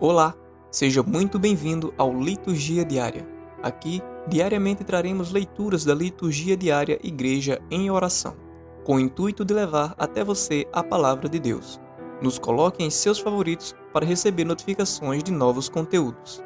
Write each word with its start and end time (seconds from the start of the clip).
Olá, 0.00 0.32
seja 0.70 1.02
muito 1.02 1.40
bem-vindo 1.40 1.92
ao 1.98 2.16
Liturgia 2.16 2.84
Diária. 2.84 3.26
Aqui, 3.60 4.00
diariamente 4.28 4.84
traremos 4.84 5.32
leituras 5.32 5.84
da 5.84 5.92
Liturgia 5.92 6.56
Diária 6.56 7.00
Igreja 7.02 7.60
em 7.68 7.90
Oração, 7.90 8.36
com 8.84 8.94
o 8.94 9.00
intuito 9.00 9.44
de 9.44 9.52
levar 9.52 9.96
até 9.98 10.22
você 10.22 10.68
a 10.72 10.84
palavra 10.84 11.28
de 11.28 11.40
Deus. 11.40 11.80
Nos 12.22 12.38
coloque 12.38 12.84
em 12.84 12.90
seus 12.90 13.18
favoritos 13.18 13.74
para 13.92 14.06
receber 14.06 14.44
notificações 14.44 15.24
de 15.24 15.32
novos 15.32 15.68
conteúdos. 15.68 16.44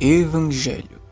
Evangelho 0.00 1.02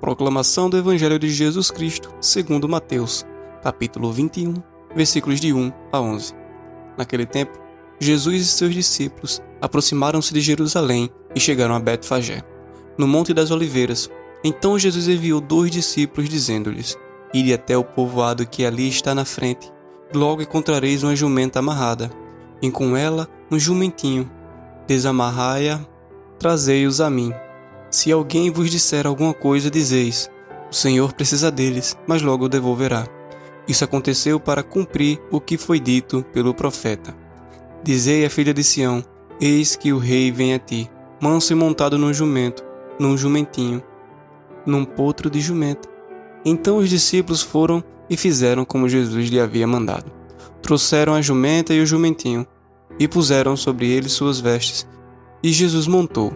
Proclamação 0.00 0.68
do 0.68 0.76
Evangelho 0.76 1.16
de 1.16 1.30
Jesus 1.30 1.70
Cristo, 1.70 2.12
segundo 2.20 2.68
Mateus, 2.68 3.24
capítulo 3.62 4.10
21, 4.10 4.54
versículos 4.96 5.38
de 5.38 5.52
1 5.52 5.72
a 5.92 6.00
11. 6.00 6.34
Naquele 6.98 7.24
tempo, 7.24 7.69
Jesus 8.02 8.40
e 8.40 8.46
seus 8.46 8.74
discípulos 8.74 9.42
aproximaram-se 9.60 10.32
de 10.32 10.40
Jerusalém 10.40 11.10
e 11.34 11.38
chegaram 11.38 11.74
a 11.74 11.78
Betfagé, 11.78 12.42
no 12.96 13.06
Monte 13.06 13.34
das 13.34 13.50
Oliveiras. 13.50 14.08
Então 14.42 14.78
Jesus 14.78 15.06
enviou 15.06 15.38
dois 15.38 15.70
discípulos, 15.70 16.30
dizendo-lhes: 16.30 16.96
Ide 17.34 17.52
até 17.52 17.76
o 17.76 17.84
povoado 17.84 18.46
que 18.46 18.64
ali 18.64 18.88
está 18.88 19.14
na 19.14 19.26
frente. 19.26 19.70
Logo 20.14 20.40
encontrareis 20.40 21.02
uma 21.02 21.14
jumenta 21.14 21.58
amarrada, 21.58 22.10
e 22.62 22.70
com 22.70 22.96
ela 22.96 23.28
um 23.50 23.58
jumentinho. 23.58 24.30
Desamarrai-a, 24.86 25.80
trazei-os 26.38 27.02
a 27.02 27.10
mim. 27.10 27.34
Se 27.90 28.10
alguém 28.10 28.50
vos 28.50 28.70
disser 28.70 29.06
alguma 29.06 29.34
coisa, 29.34 29.70
dizeis: 29.70 30.30
O 30.70 30.74
Senhor 30.74 31.12
precisa 31.12 31.50
deles, 31.50 31.94
mas 32.06 32.22
logo 32.22 32.46
o 32.46 32.48
devolverá. 32.48 33.06
Isso 33.68 33.84
aconteceu 33.84 34.40
para 34.40 34.62
cumprir 34.62 35.20
o 35.30 35.38
que 35.38 35.58
foi 35.58 35.78
dito 35.78 36.24
pelo 36.32 36.54
profeta. 36.54 37.14
Dizei 37.82 38.26
à 38.26 38.30
filha 38.30 38.52
de 38.52 38.62
Sião: 38.62 39.02
Eis 39.40 39.74
que 39.74 39.92
o 39.92 39.98
rei 39.98 40.30
vem 40.30 40.52
a 40.54 40.58
ti, 40.58 40.90
manso 41.20 41.52
e 41.52 41.56
montado 41.56 41.96
num 41.96 42.12
jumento, 42.12 42.62
num 42.98 43.16
jumentinho, 43.16 43.82
num 44.66 44.84
potro 44.84 45.30
de 45.30 45.40
jumenta. 45.40 45.88
Então 46.44 46.78
os 46.78 46.90
discípulos 46.90 47.42
foram 47.42 47.82
e 48.08 48.16
fizeram 48.16 48.64
como 48.64 48.88
Jesus 48.88 49.28
lhe 49.28 49.40
havia 49.40 49.66
mandado. 49.66 50.12
Trouxeram 50.60 51.14
a 51.14 51.22
jumenta 51.22 51.72
e 51.72 51.80
o 51.80 51.86
jumentinho, 51.86 52.46
e 52.98 53.08
puseram 53.08 53.56
sobre 53.56 53.88
eles 53.88 54.12
suas 54.12 54.40
vestes. 54.40 54.86
E 55.42 55.50
Jesus 55.50 55.86
montou. 55.86 56.32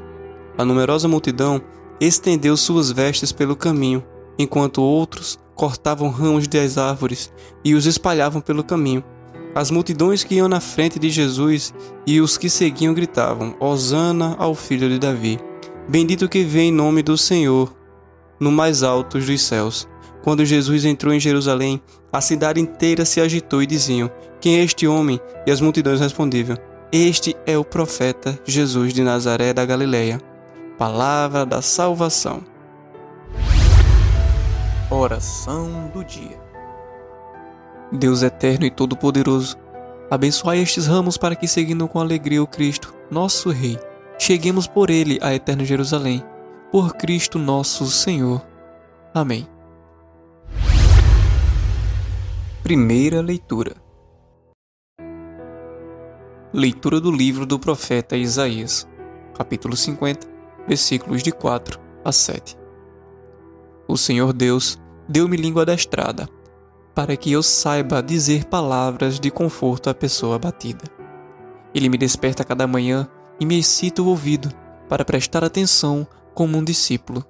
A 0.56 0.64
numerosa 0.64 1.06
multidão 1.06 1.61
estendeu 2.01 2.56
suas 2.56 2.91
vestes 2.91 3.33
pelo 3.33 3.55
caminho, 3.55 4.03
enquanto 4.39 4.83
outros 4.83 5.39
cortavam 5.55 6.08
ramos 6.08 6.48
das 6.48 6.79
árvores 6.79 7.33
e 7.64 7.75
os 7.75 7.86
espalhavam 7.86 8.41
pelo 8.41 8.64
caminho. 8.64 9.05
As 9.55 9.71
multidões 9.71 10.25
que 10.25 10.35
iam 10.35 10.49
na 10.49 10.59
frente 10.59 10.99
de 10.99 11.09
Jesus 11.09 11.73
e 12.05 12.21
os 12.21 12.37
que 12.37 12.51
seguiam 12.51 12.93
gritavam: 12.93 13.55
Hosana 13.61 14.35
ao 14.39 14.55
filho 14.55 14.89
de 14.89 14.99
Davi. 14.99 15.39
Bendito 15.89 16.29
que 16.29 16.43
vem 16.43 16.71
em 16.71 16.73
nome 16.73 17.03
do 17.03 17.17
Senhor, 17.17 17.73
no 18.41 18.51
mais 18.51 18.83
altos 18.83 19.27
dos 19.27 19.43
céus. 19.43 19.89
Quando 20.25 20.45
Jesus 20.45 20.87
entrou 20.87 21.13
em 21.13 21.21
Jerusalém, 21.21 21.81
a 22.11 22.21
cidade 22.21 22.59
inteira 22.59 23.05
se 23.05 23.21
agitou 23.21 23.63
e 23.63 23.67
diziam: 23.67 24.11
Quem 24.41 24.59
é 24.59 24.65
este 24.65 24.89
homem? 24.89 25.21
E 25.47 25.53
as 25.53 25.61
multidões 25.61 26.01
respondiam: 26.01 26.57
Este 26.91 27.37
é 27.47 27.57
o 27.57 27.65
profeta 27.65 28.37
Jesus 28.45 28.93
de 28.93 29.03
Nazaré 29.03 29.53
da 29.53 29.65
Galileia. 29.65 30.21
Palavra 30.77 31.47
da 31.47 31.63
salvação. 31.63 32.43
Oração 34.91 35.91
do 35.95 36.03
dia. 36.03 36.44
Deus 37.95 38.25
eterno 38.25 38.67
e 38.67 38.70
todo-poderoso, 38.70 39.56
abençoai 40.11 40.59
estes 40.59 40.87
ramos 40.87 41.17
para 41.17 41.37
que, 41.37 41.47
seguindo 41.47 41.87
com 41.87 42.01
alegria 42.01 42.42
o 42.42 42.47
Cristo, 42.47 42.92
nosso 43.09 43.51
Rei, 43.51 43.78
cheguemos 44.19 44.67
por 44.67 44.91
ele 44.91 45.19
à 45.23 45.33
eterna 45.33 45.64
Jerusalém, 45.64 46.23
por 46.73 46.97
Cristo 46.97 47.39
nosso 47.39 47.86
Senhor. 47.86 48.45
Amém. 49.14 49.46
Primeira 52.64 53.20
leitura. 53.20 53.77
Leitura 56.52 57.01
do 57.01 57.13
livro 57.13 57.46
do 57.46 57.61
profeta 57.61 58.17
Isaías, 58.17 58.89
capítulo 59.36 59.77
50, 59.77 60.27
versículos 60.67 61.23
de 61.23 61.30
4 61.30 61.79
a 62.05 62.11
7. 62.11 62.57
O 63.86 63.96
Senhor 63.96 64.33
Deus 64.33 64.80
deu-me 65.08 65.36
língua 65.36 65.63
adestrada 65.63 66.29
para 66.95 67.17
que 67.17 67.33
eu 67.33 67.43
saiba 67.43 68.03
dizer 68.03 68.45
palavras 68.45 69.19
de 69.19 69.31
conforto 69.31 69.91
à 69.91 69.95
pessoa 69.95 70.37
abatida. 70.37 70.85
Ele 71.75 71.89
me 71.89 71.99
desperta 71.99 72.45
cada 72.45 72.67
manhã 72.67 73.09
e 73.41 73.45
me 73.45 73.59
excita 73.59 74.01
o 74.01 74.07
ouvido 74.07 74.49
para 74.89 75.05
prestar 75.05 75.43
atenção 75.43 76.07
como 76.33 76.57
um 76.57 76.63
discípulo. 76.63 77.25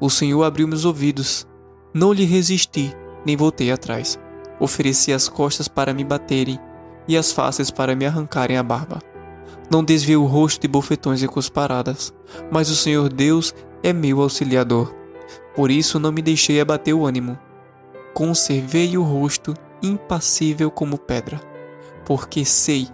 O 0.00 0.08
Senhor 0.08 0.44
abriu 0.44 0.68
meus 0.68 0.84
ouvidos, 0.84 1.46
não 1.92 2.12
lhe 2.12 2.24
resisti, 2.24 2.94
nem 3.26 3.36
voltei 3.36 3.72
atrás. 3.72 4.18
Ofereci 4.60 5.12
as 5.12 5.28
costas 5.28 5.66
para 5.66 5.92
me 5.92 6.04
baterem 6.04 6.58
e 7.08 7.16
as 7.16 7.32
faces 7.32 7.70
para 7.70 7.96
me 7.96 8.06
arrancarem 8.06 8.56
a 8.56 8.62
barba. 8.62 9.00
Não 9.68 9.82
desviei 9.82 10.16
o 10.16 10.24
rosto 10.24 10.62
de 10.62 10.68
bofetões 10.68 11.22
e 11.22 11.26
cusparadas, 11.28 12.14
mas 12.50 12.70
o 12.70 12.76
Senhor 12.76 13.12
Deus 13.12 13.52
é 13.82 13.92
meu 13.92 14.20
auxiliador. 14.20 14.94
Por 15.54 15.70
isso 15.70 15.98
não 15.98 16.12
me 16.12 16.22
deixei 16.22 16.60
abater 16.60 16.94
o 16.94 17.04
ânimo 17.04 17.38
conservei 18.14 18.96
o 18.96 19.02
rosto 19.02 19.54
impassível 19.82 20.70
como 20.70 20.98
pedra, 20.98 21.40
porque 22.04 22.44
sei 22.44 22.88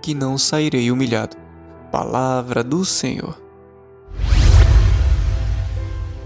que 0.00 0.14
não 0.14 0.36
sairei 0.36 0.90
humilhado. 0.90 1.36
Palavra 1.90 2.64
do 2.64 2.84
Senhor. 2.84 3.40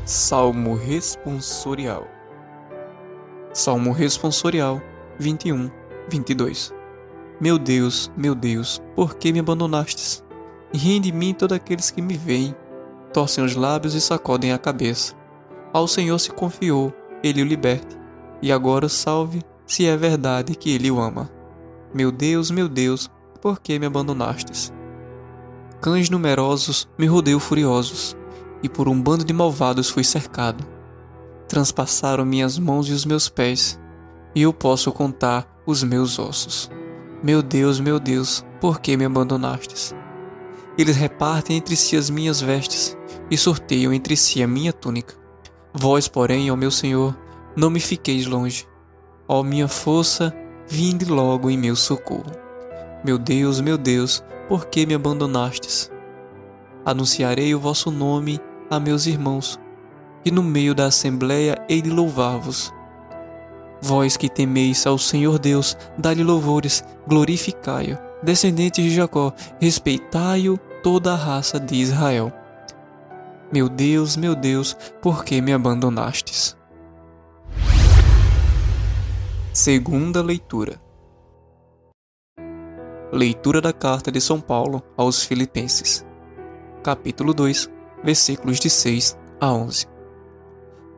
Salmo 0.05 0.75
responsorial. 0.75 2.07
Salmo 3.53 3.91
responsorial 3.91 4.81
21, 5.19 5.71
22. 6.09 6.73
Meu 7.41 7.59
Deus, 7.59 8.11
meu 8.17 8.35
Deus, 8.35 8.81
por 8.95 9.17
que 9.17 9.33
me 9.33 9.41
abandonastes? 9.41 10.25
Riem 10.73 11.01
de 11.01 11.13
mim 11.13 11.35
todos 11.35 11.57
aqueles 11.57 11.91
que 11.91 12.01
me 12.01 12.17
veem, 12.17 12.55
torcem 13.13 13.45
os 13.45 13.57
lábios 13.57 13.95
e 13.95 14.01
sacodem 14.01 14.53
a 14.53 14.59
cabeça. 14.59 15.15
Ao 15.73 15.89
Senhor 15.89 16.19
se 16.19 16.31
confiou, 16.31 16.95
ele 17.27 17.43
o 17.43 17.47
liberte 17.47 17.97
e 18.43 18.53
agora 18.53 18.89
salve, 18.89 19.43
se 19.67 19.87
é 19.87 19.97
verdade 19.97 20.55
que 20.55 20.71
ele 20.71 20.91
o 20.91 21.01
ama. 21.01 21.31
Meu 21.95 22.13
Deus, 22.13 22.51
meu 22.51 22.69
Deus, 22.69 23.11
por 23.41 23.61
que 23.61 23.79
me 23.79 23.87
abandonastes? 23.87 24.73
Cães 25.81 26.11
numerosos 26.11 26.89
me 26.99 27.07
rodeiam 27.07 27.41
furiosos, 27.41 28.17
e 28.63 28.69
por 28.69 28.89
um 28.89 29.01
bando 29.01 29.25
de 29.25 29.33
malvados 29.33 29.91
fui 29.91 30.05
cercado. 30.05 30.65
Transpassaram 31.49 32.25
minhas 32.25 32.59
mãos 32.59 32.89
e 32.89 32.93
os 32.93 33.05
meus 33.05 33.29
pés, 33.29 33.81
e 34.35 34.43
eu 34.43 34.53
posso 34.53 34.93
contar 34.93 35.47
os 35.67 35.83
meus 35.83 36.19
ossos. 36.19 36.71
Meu 37.23 37.43
Deus, 37.43 37.81
meu 37.81 37.99
Deus, 37.99 38.45
por 38.61 38.81
que 38.81 38.97
me 38.97 39.05
abandonastes? 39.05 39.95
Eles 40.79 40.97
repartem 40.97 41.57
entre 41.57 41.75
si 41.75 41.97
as 41.97 42.11
minhas 42.11 42.41
vestes 42.41 42.97
e 43.31 43.37
sorteiam 43.37 43.93
entre 43.93 44.17
si 44.17 44.43
a 44.43 44.47
minha 44.47 44.73
túnica. 44.73 45.26
Vós, 45.79 46.09
porém, 46.09 46.51
ó 46.51 46.57
meu 46.57 46.71
Senhor, 46.71 47.15
não 47.55 47.69
me 47.69 47.81
fiqueis 47.81 48.27
longe. 48.27 48.67
Ó 49.29 49.43
minha 49.43 49.69
força, 49.69 50.35
vinde 50.67 51.05
logo 51.05 51.51
em 51.51 51.59
meu 51.59 51.77
socorro. 51.77 52.33
Meu 53.05 53.19
Deus, 53.19 53.61
meu 53.61 53.77
Deus, 53.77 54.25
por 54.49 54.67
que 54.67 54.87
me 54.87 54.95
abandonastes? 54.95 55.91
Anunciarei 56.83 57.55
o 57.55 57.61
vosso 57.61 57.91
nome 57.91 58.41
a 58.71 58.81
meus 58.81 59.07
irmãos, 59.07 59.61
e 60.25 60.31
no 60.31 60.43
meio 60.43 60.75
da 60.75 60.87
assembleia 60.87 61.63
hei 61.69 61.83
de 61.83 61.91
louvar-vos. 61.91 62.73
Vós 63.83 64.17
que 64.17 64.31
temeis 64.31 64.87
ao 64.87 64.97
Senhor 64.97 65.39
Deus, 65.39 65.77
dai-lhe 65.99 66.25
louvores, 66.25 66.83
glorificai-o. 67.07 67.99
Descendentes 68.23 68.83
de 68.83 68.91
Jacó, 68.95 69.33
respeitai-o 69.61 70.57
toda 70.83 71.13
a 71.13 71.17
raça 71.17 71.61
de 71.61 71.77
Israel. 71.77 72.33
Meu 73.53 73.69
Deus, 73.69 74.17
meu 74.17 74.35
Deus, 74.35 74.77
por 75.01 75.25
que 75.25 75.41
me 75.41 75.53
abandonastes? 75.53 76.57
Segunda 79.53 80.21
leitura. 80.21 80.81
Leitura 83.13 83.61
da 83.61 83.73
carta 83.73 84.11
de 84.11 84.21
São 84.21 84.41
Paulo 84.41 84.83
aos 84.97 85.23
Filipenses. 85.23 86.05
Capítulo 86.83 87.33
2, 87.33 87.71
versículos 88.03 88.59
de 88.59 88.69
6 88.69 89.17
a 89.41 89.53
11. 89.53 89.87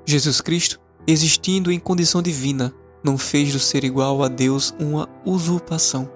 Jesus 0.06 0.40
Cristo, 0.40 0.80
existindo 1.06 1.70
em 1.70 1.78
condição 1.78 2.22
divina, 2.22 2.72
não 3.04 3.18
fez 3.18 3.52
do 3.52 3.58
ser 3.58 3.84
igual 3.84 4.22
a 4.22 4.28
Deus 4.28 4.74
uma 4.80 5.06
usurpação, 5.22 6.10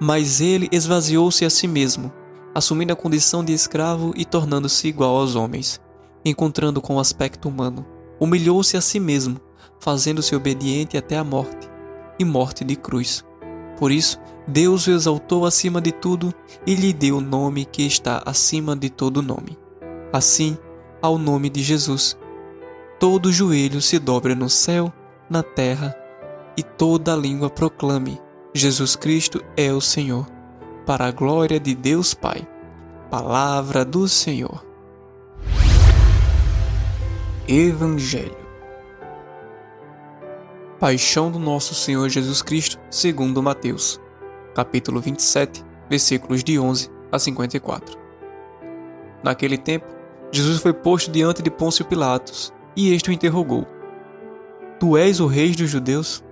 mas 0.00 0.40
ele 0.40 0.68
esvaziou-se 0.72 1.44
a 1.44 1.50
si 1.50 1.68
mesmo, 1.68 2.12
assumindo 2.54 2.92
a 2.92 2.96
condição 2.96 3.44
de 3.44 3.52
escravo 3.52 4.12
e 4.16 4.24
tornando-se 4.24 4.88
igual 4.88 5.16
aos 5.16 5.34
homens. 5.34 5.80
Encontrando 6.24 6.80
com 6.80 6.96
o 6.96 7.00
aspecto 7.00 7.48
humano, 7.48 7.86
humilhou-se 8.18 8.76
a 8.76 8.80
si 8.80 9.00
mesmo, 9.00 9.40
fazendo-se 9.78 10.34
obediente 10.34 10.96
até 10.96 11.16
a 11.16 11.24
morte 11.24 11.68
e 12.18 12.24
morte 12.24 12.64
de 12.64 12.76
cruz. 12.76 13.24
Por 13.78 13.90
isso, 13.90 14.18
Deus 14.46 14.86
o 14.86 14.90
exaltou 14.90 15.46
acima 15.46 15.80
de 15.80 15.92
tudo 15.92 16.34
e 16.66 16.74
lhe 16.74 16.92
deu 16.92 17.16
o 17.16 17.20
nome 17.20 17.64
que 17.64 17.86
está 17.86 18.22
acima 18.26 18.76
de 18.76 18.90
todo 18.90 19.22
nome. 19.22 19.56
Assim, 20.12 20.58
ao 21.00 21.16
nome 21.16 21.48
de 21.48 21.62
Jesus, 21.62 22.18
todo 22.98 23.32
joelho 23.32 23.80
se 23.80 23.98
dobre 23.98 24.34
no 24.34 24.50
céu, 24.50 24.92
na 25.30 25.42
terra, 25.42 25.96
e 26.56 26.62
toda 26.62 27.16
língua 27.16 27.48
proclame: 27.48 28.20
Jesus 28.52 28.96
Cristo 28.96 29.42
é 29.56 29.72
o 29.72 29.80
Senhor, 29.80 30.26
para 30.86 31.06
a 31.06 31.10
glória 31.10 31.60
de 31.60 31.74
Deus 31.74 32.14
Pai. 32.14 32.46
Palavra 33.10 33.84
do 33.84 34.08
Senhor. 34.08 34.64
Evangelho 37.48 38.40
Paixão 40.80 41.30
do 41.30 41.38
nosso 41.38 41.74
Senhor 41.74 42.08
Jesus 42.08 42.40
Cristo, 42.40 42.80
segundo 42.88 43.42
Mateus, 43.42 44.00
capítulo 44.54 44.98
27, 44.98 45.62
versículos 45.90 46.42
de 46.42 46.58
11 46.58 46.90
a 47.12 47.18
54. 47.18 47.98
Naquele 49.22 49.58
tempo, 49.58 49.84
Jesus 50.32 50.62
foi 50.62 50.72
posto 50.72 51.10
diante 51.10 51.42
de 51.42 51.50
Pôncio 51.50 51.84
Pilatos, 51.84 52.50
e 52.74 52.94
este 52.94 53.10
o 53.10 53.12
interrogou: 53.12 53.66
Tu 54.78 54.96
és 54.96 55.20
o 55.20 55.26
rei 55.26 55.54
dos 55.54 55.68
judeus? 55.68 56.24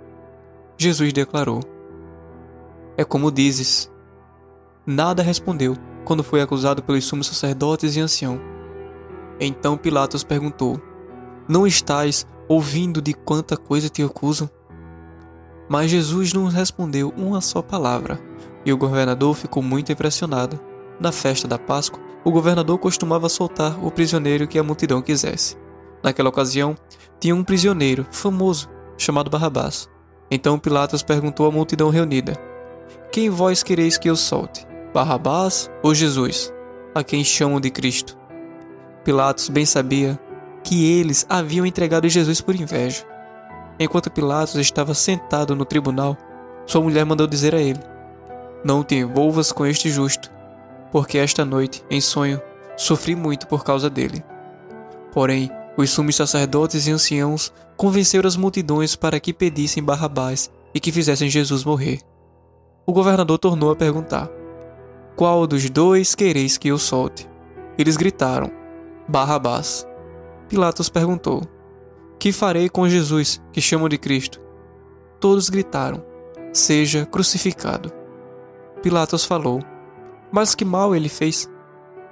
Jesus 0.79 1.13
declarou: 1.13 1.61
É 2.97 3.05
como 3.05 3.31
dizes. 3.31 3.93
Nada 4.91 5.23
respondeu 5.23 5.77
quando 6.03 6.25
foi 6.25 6.41
acusado 6.41 6.83
pelos 6.83 7.05
sumos 7.05 7.27
sacerdotes 7.27 7.95
e 7.95 8.01
ancião. 8.01 8.41
Então 9.39 9.77
Pilatos 9.77 10.25
perguntou: 10.25 10.81
Não 11.47 11.67
estás 11.67 12.27
ouvindo 12.49 13.03
de 13.03 13.13
quanta 13.13 13.55
coisa 13.55 13.91
te 13.91 14.03
acusam? 14.03 14.49
Mas 15.69 15.91
Jesus 15.91 16.33
não 16.33 16.47
respondeu 16.47 17.13
uma 17.19 17.43
só 17.43 17.61
palavra, 17.61 18.19
e 18.65 18.73
o 18.73 18.79
governador 18.79 19.37
ficou 19.37 19.63
muito 19.63 19.93
impressionado. 19.93 20.59
Na 20.99 21.13
festa 21.13 21.47
da 21.47 21.59
Páscoa, 21.59 22.01
o 22.25 22.33
governador 22.33 22.79
costumava 22.79 23.29
soltar 23.29 23.79
o 23.85 23.91
prisioneiro 23.91 24.49
que 24.49 24.59
a 24.59 24.63
multidão 24.63 25.03
quisesse. 25.03 25.55
Naquela 26.03 26.31
ocasião, 26.31 26.75
tinha 27.21 27.35
um 27.35 27.45
prisioneiro 27.45 28.07
famoso 28.11 28.71
chamado 28.97 29.29
Barrabás. 29.29 29.87
Então 30.31 30.59
Pilatos 30.59 31.03
perguntou 31.03 31.47
à 31.47 31.53
multidão 31.53 31.91
reunida: 31.91 32.33
Quem 33.13 33.29
vós 33.29 33.63
quereis 33.63 33.99
que 33.99 34.09
eu 34.09 34.17
solte? 34.17 34.67
Barrabás 34.93 35.71
ou 35.83 35.95
Jesus, 35.95 36.53
a 36.95 37.05
quem 37.05 37.23
chamam 37.23 37.61
de 37.61 37.71
Cristo? 37.71 38.17
Pilatos 39.05 39.49
bem 39.49 39.65
sabia 39.65 40.19
que 40.65 40.99
eles 40.99 41.25
haviam 41.29 41.65
entregado 41.65 42.09
Jesus 42.09 42.41
por 42.41 42.55
inveja. 42.55 43.05
Enquanto 43.79 44.11
Pilatos 44.11 44.57
estava 44.57 44.95
sentado 44.95 45.55
no 45.55 45.65
tribunal, 45.65 46.17
sua 46.67 46.83
mulher 46.83 47.05
mandou 47.05 47.27
dizer 47.27 47.55
a 47.55 47.61
ele: 47.61 47.81
Não 48.65 48.83
te 48.83 48.97
envolvas 48.97 49.53
com 49.53 49.65
este 49.65 49.91
justo, 49.91 50.31
porque 50.91 51.19
esta 51.19 51.45
noite, 51.45 51.85
em 51.91 52.01
sonho, 52.01 52.41
sofri 52.77 53.15
muito 53.15 53.47
por 53.47 53.65
causa 53.65 53.89
dele. 53.89 54.25
Porém, 55.13 55.51
os 55.77 55.91
sumos 55.91 56.17
sacerdotes 56.17 56.87
e 56.87 56.91
anciãos 56.91 57.53
convenceram 57.77 58.27
as 58.27 58.37
multidões 58.37 58.97
para 58.97 59.21
que 59.21 59.33
pedissem 59.33 59.83
Barrabás 59.83 60.51
e 60.75 60.81
que 60.81 60.93
fizessem 60.93 61.31
Jesus 61.31 61.65
morrer. 61.65 62.01
O 62.85 62.93
governador 62.93 63.39
tornou 63.39 63.71
a 63.71 63.77
perguntar: 63.77 64.29
Qual 65.19 65.49
dos 65.49 65.69
dois 65.69 66.15
quereis 66.15 66.57
que 66.57 66.69
eu 66.69 66.79
solte? 66.79 67.29
Eles 67.77 67.97
gritaram: 67.97 68.53
Barrabás. 69.09 69.85
Pilatos 70.49 70.89
perguntou: 70.89 71.43
Que 72.21 72.31
farei 72.31 72.69
com 72.69 72.89
Jesus, 72.89 73.43
que 73.53 73.61
chamam 73.61 73.89
de 73.89 73.99
Cristo? 73.99 74.41
Todos 75.19 75.51
gritaram: 75.51 76.05
Seja 76.53 77.05
crucificado. 77.05 77.93
Pilatos 78.81 79.25
falou: 79.25 79.61
Mas 80.31 80.55
que 80.55 80.65
mal 80.65 80.95
ele 80.95 81.09
fez? 81.09 81.51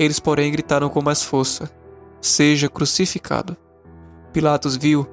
Eles, 0.01 0.19
porém, 0.19 0.51
gritaram 0.51 0.89
com 0.89 1.01
mais 1.01 1.23
força: 1.23 1.71
Seja 2.21 2.69
crucificado. 2.69 3.57
Pilatos 4.33 4.75
viu 4.75 5.07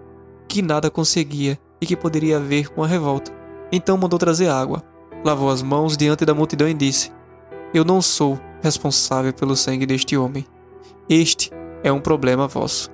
que 0.47 0.63
nada 0.63 0.89
conseguia 0.89 1.59
e 1.79 1.85
que 1.85 1.95
poderia 1.95 2.37
haver 2.37 2.71
uma 2.75 2.87
revolta. 2.87 3.31
Então 3.71 3.99
mandou 3.99 4.17
trazer 4.17 4.49
água, 4.49 4.81
lavou 5.23 5.51
as 5.51 5.61
mãos 5.61 5.95
diante 5.95 6.25
da 6.25 6.33
multidão 6.33 6.67
e 6.67 6.73
disse: 6.73 7.11
Eu 7.73 7.83
não 7.83 8.03
sou 8.03 8.39
responsável 8.61 9.33
pelo 9.33 9.55
sangue 9.55 9.87
deste 9.87 10.15
homem. 10.15 10.45
Este 11.09 11.51
é 11.83 11.91
um 11.91 11.99
problema 11.99 12.47
vosso. 12.47 12.91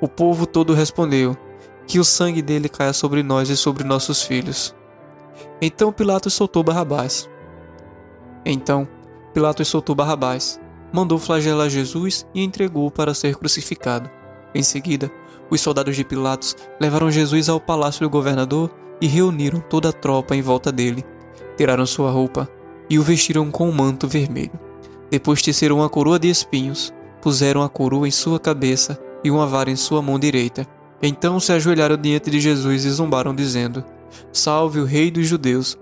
O 0.00 0.08
povo 0.08 0.44
todo 0.44 0.74
respondeu: 0.74 1.36
Que 1.86 2.00
o 2.00 2.04
sangue 2.04 2.42
dele 2.42 2.68
caia 2.68 2.92
sobre 2.92 3.22
nós 3.22 3.48
e 3.48 3.56
sobre 3.56 3.84
nossos 3.84 4.22
filhos. 4.22 4.74
Então 5.60 5.92
Pilatos 5.92 6.34
soltou 6.34 6.64
Barrabás. 6.64 7.30
Então 8.44 8.88
Pilatos 9.32 9.68
soltou 9.68 9.94
Barrabás, 9.94 10.60
mandou 10.92 11.16
flagelar 11.16 11.70
Jesus 11.70 12.26
e 12.34 12.42
entregou 12.42 12.90
para 12.90 13.14
ser 13.14 13.36
crucificado. 13.36 14.10
Em 14.52 14.64
seguida, 14.64 15.10
os 15.48 15.60
soldados 15.60 15.94
de 15.94 16.04
Pilatos 16.04 16.56
levaram 16.80 17.08
Jesus 17.08 17.48
ao 17.48 17.60
palácio 17.60 18.00
do 18.00 18.10
governador 18.10 18.68
e 19.00 19.06
reuniram 19.06 19.60
toda 19.60 19.90
a 19.90 19.92
tropa 19.92 20.34
em 20.34 20.42
volta 20.42 20.72
dele. 20.72 21.04
Tiraram 21.56 21.86
sua 21.86 22.10
roupa 22.10 22.48
e 22.92 22.98
o 22.98 23.02
vestiram 23.02 23.50
com 23.50 23.70
um 23.70 23.72
manto 23.72 24.06
vermelho. 24.06 24.52
Depois 25.10 25.40
teceram 25.40 25.76
uma 25.76 25.88
coroa 25.88 26.18
de 26.18 26.28
espinhos, 26.28 26.92
puseram 27.22 27.62
a 27.62 27.68
coroa 27.68 28.06
em 28.06 28.10
sua 28.10 28.38
cabeça 28.38 29.00
e 29.24 29.30
uma 29.30 29.46
vara 29.46 29.70
em 29.70 29.76
sua 29.76 30.02
mão 30.02 30.18
direita. 30.18 30.66
Então 31.02 31.40
se 31.40 31.52
ajoelharam 31.52 31.96
diante 31.96 32.30
de 32.30 32.38
Jesus 32.38 32.84
e 32.84 32.90
zombaram, 32.90 33.34
dizendo: 33.34 33.82
Salve 34.30 34.78
o 34.78 34.84
Rei 34.84 35.10
dos 35.10 35.26
Judeus! 35.26 35.78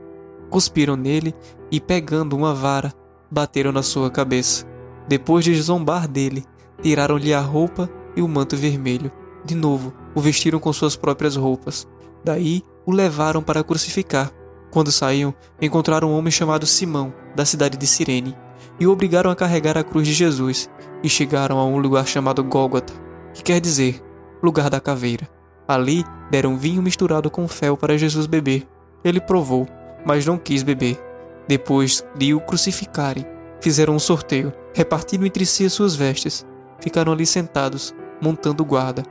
Cuspiram 0.51 0.95
nele 0.95 1.35
e, 1.69 1.81
pegando 1.81 2.37
uma 2.37 2.55
vara, 2.55 2.95
bateram 3.29 3.73
na 3.73 3.83
sua 3.83 4.09
cabeça. 4.09 4.65
Depois 5.09 5.45
de 5.45 5.61
zombar 5.61 6.07
dele, 6.07 6.45
tiraram-lhe 6.81 7.35
a 7.35 7.41
roupa 7.41 7.91
e 8.15 8.23
o 8.23 8.29
manto 8.29 8.57
vermelho. 8.57 9.11
De 9.45 9.57
novo, 9.57 9.93
o 10.15 10.21
vestiram 10.21 10.61
com 10.61 10.73
suas 10.73 10.95
próprias 10.95 11.35
roupas. 11.35 11.89
Daí 12.25 12.63
o 12.87 12.93
levaram 12.93 13.43
para 13.43 13.65
crucificar. 13.65 14.31
Quando 14.71 14.93
saíam, 14.93 15.35
encontraram 15.61 16.11
um 16.11 16.17
homem 16.17 16.31
chamado 16.31 16.67
Simão, 16.67 17.13
da 17.35 17.45
cidade 17.45 17.77
de 17.77 17.87
Cirene, 17.87 18.37
e 18.79 18.87
o 18.87 18.93
obrigaram 18.93 19.31
a 19.31 19.37
carregar 19.37 19.77
a 19.77 19.85
cruz 19.85 20.07
de 20.07 20.15
Jesus, 20.15 20.71
e 21.03 21.09
chegaram 21.09 21.59
a 21.59 21.65
um 21.65 21.79
lugar 21.79 22.07
chamado 22.07 22.45
Gólgota 22.45 22.93
que 23.33 23.43
quer 23.43 23.61
dizer 23.61 24.03
lugar 24.43 24.71
da 24.71 24.81
caveira. 24.81 25.29
Ali 25.67 26.05
deram 26.31 26.57
vinho 26.57 26.83
misturado 26.83 27.31
com 27.31 27.47
fel 27.47 27.77
para 27.77 27.99
Jesus 27.99 28.27
beber. 28.27 28.67
Ele 29.05 29.21
provou, 29.21 29.69
mas 30.05 30.27
não 30.27 30.37
quis 30.37 30.63
beber. 30.63 30.99
Depois 31.47 32.05
de 32.17 32.35
o 32.35 32.41
crucificarem, 32.41 33.27
fizeram 33.61 33.95
um 33.95 33.99
sorteio, 33.99 34.53
repartindo 34.75 35.27
entre 35.27 35.47
si 35.47 35.65
as 35.65 35.73
suas 35.73 35.95
vestes. 35.95 36.47
Ficaram 36.81 37.13
ali 37.13 37.27
sentados, 37.27 37.95
montando 38.21 38.65
guarda. 38.65 39.03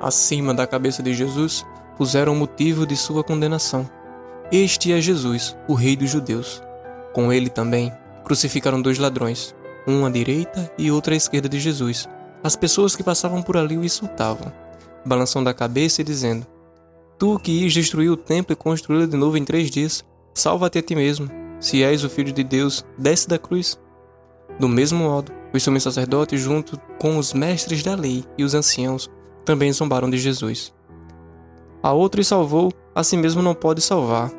Acima 0.00 0.54
da 0.54 0.66
cabeça 0.66 1.02
de 1.02 1.14
Jesus, 1.14 1.64
puseram 1.96 2.32
o 2.32 2.36
motivo 2.36 2.86
de 2.86 2.96
sua 2.96 3.24
condenação. 3.24 3.88
Este 4.52 4.92
é 4.92 5.00
Jesus, 5.00 5.56
o 5.66 5.74
Rei 5.74 5.96
dos 5.96 6.10
Judeus. 6.10 6.62
Com 7.12 7.32
ele 7.32 7.48
também 7.48 7.92
crucificaram 8.24 8.80
dois 8.80 8.98
ladrões, 8.98 9.54
um 9.86 10.04
à 10.04 10.10
direita 10.10 10.70
e 10.76 10.90
outro 10.90 11.14
à 11.14 11.16
esquerda 11.16 11.48
de 11.48 11.58
Jesus. 11.58 12.08
As 12.42 12.54
pessoas 12.54 12.94
que 12.94 13.02
passavam 13.02 13.42
por 13.42 13.56
ali 13.56 13.76
o 13.76 13.84
insultavam, 13.84 14.52
balançando 15.04 15.48
a 15.48 15.54
cabeça 15.54 16.00
e 16.00 16.04
dizendo: 16.04 16.46
Tu 17.18 17.38
que 17.40 17.50
ias 17.50 17.72
destruir 17.72 18.10
o 18.10 18.16
templo 18.16 18.52
e 18.52 18.56
construí-lo 18.56 19.06
de 19.06 19.16
novo 19.16 19.36
em 19.36 19.44
três 19.44 19.70
dias, 19.70 20.04
salva-te 20.34 20.78
a 20.78 20.82
ti 20.82 20.94
mesmo. 20.94 21.30
Se 21.58 21.82
és 21.82 22.04
o 22.04 22.10
filho 22.10 22.32
de 22.32 22.44
Deus, 22.44 22.84
desce 22.98 23.26
da 23.26 23.38
cruz. 23.38 23.78
Do 24.60 24.68
mesmo 24.68 24.98
modo, 24.98 25.32
os 25.52 25.62
sumos 25.62 25.82
sacerdotes, 25.82 26.40
junto 26.40 26.78
com 27.00 27.16
os 27.16 27.32
mestres 27.32 27.82
da 27.82 27.94
lei 27.94 28.24
e 28.36 28.44
os 28.44 28.54
anciãos, 28.54 29.10
também 29.44 29.72
zombaram 29.72 30.10
de 30.10 30.18
Jesus. 30.18 30.75
A 31.86 31.92
outros 31.92 32.26
salvou, 32.26 32.72
a 32.92 33.04
si 33.04 33.16
mesmo 33.16 33.40
não 33.40 33.54
pode 33.54 33.80
salvar. 33.80 34.32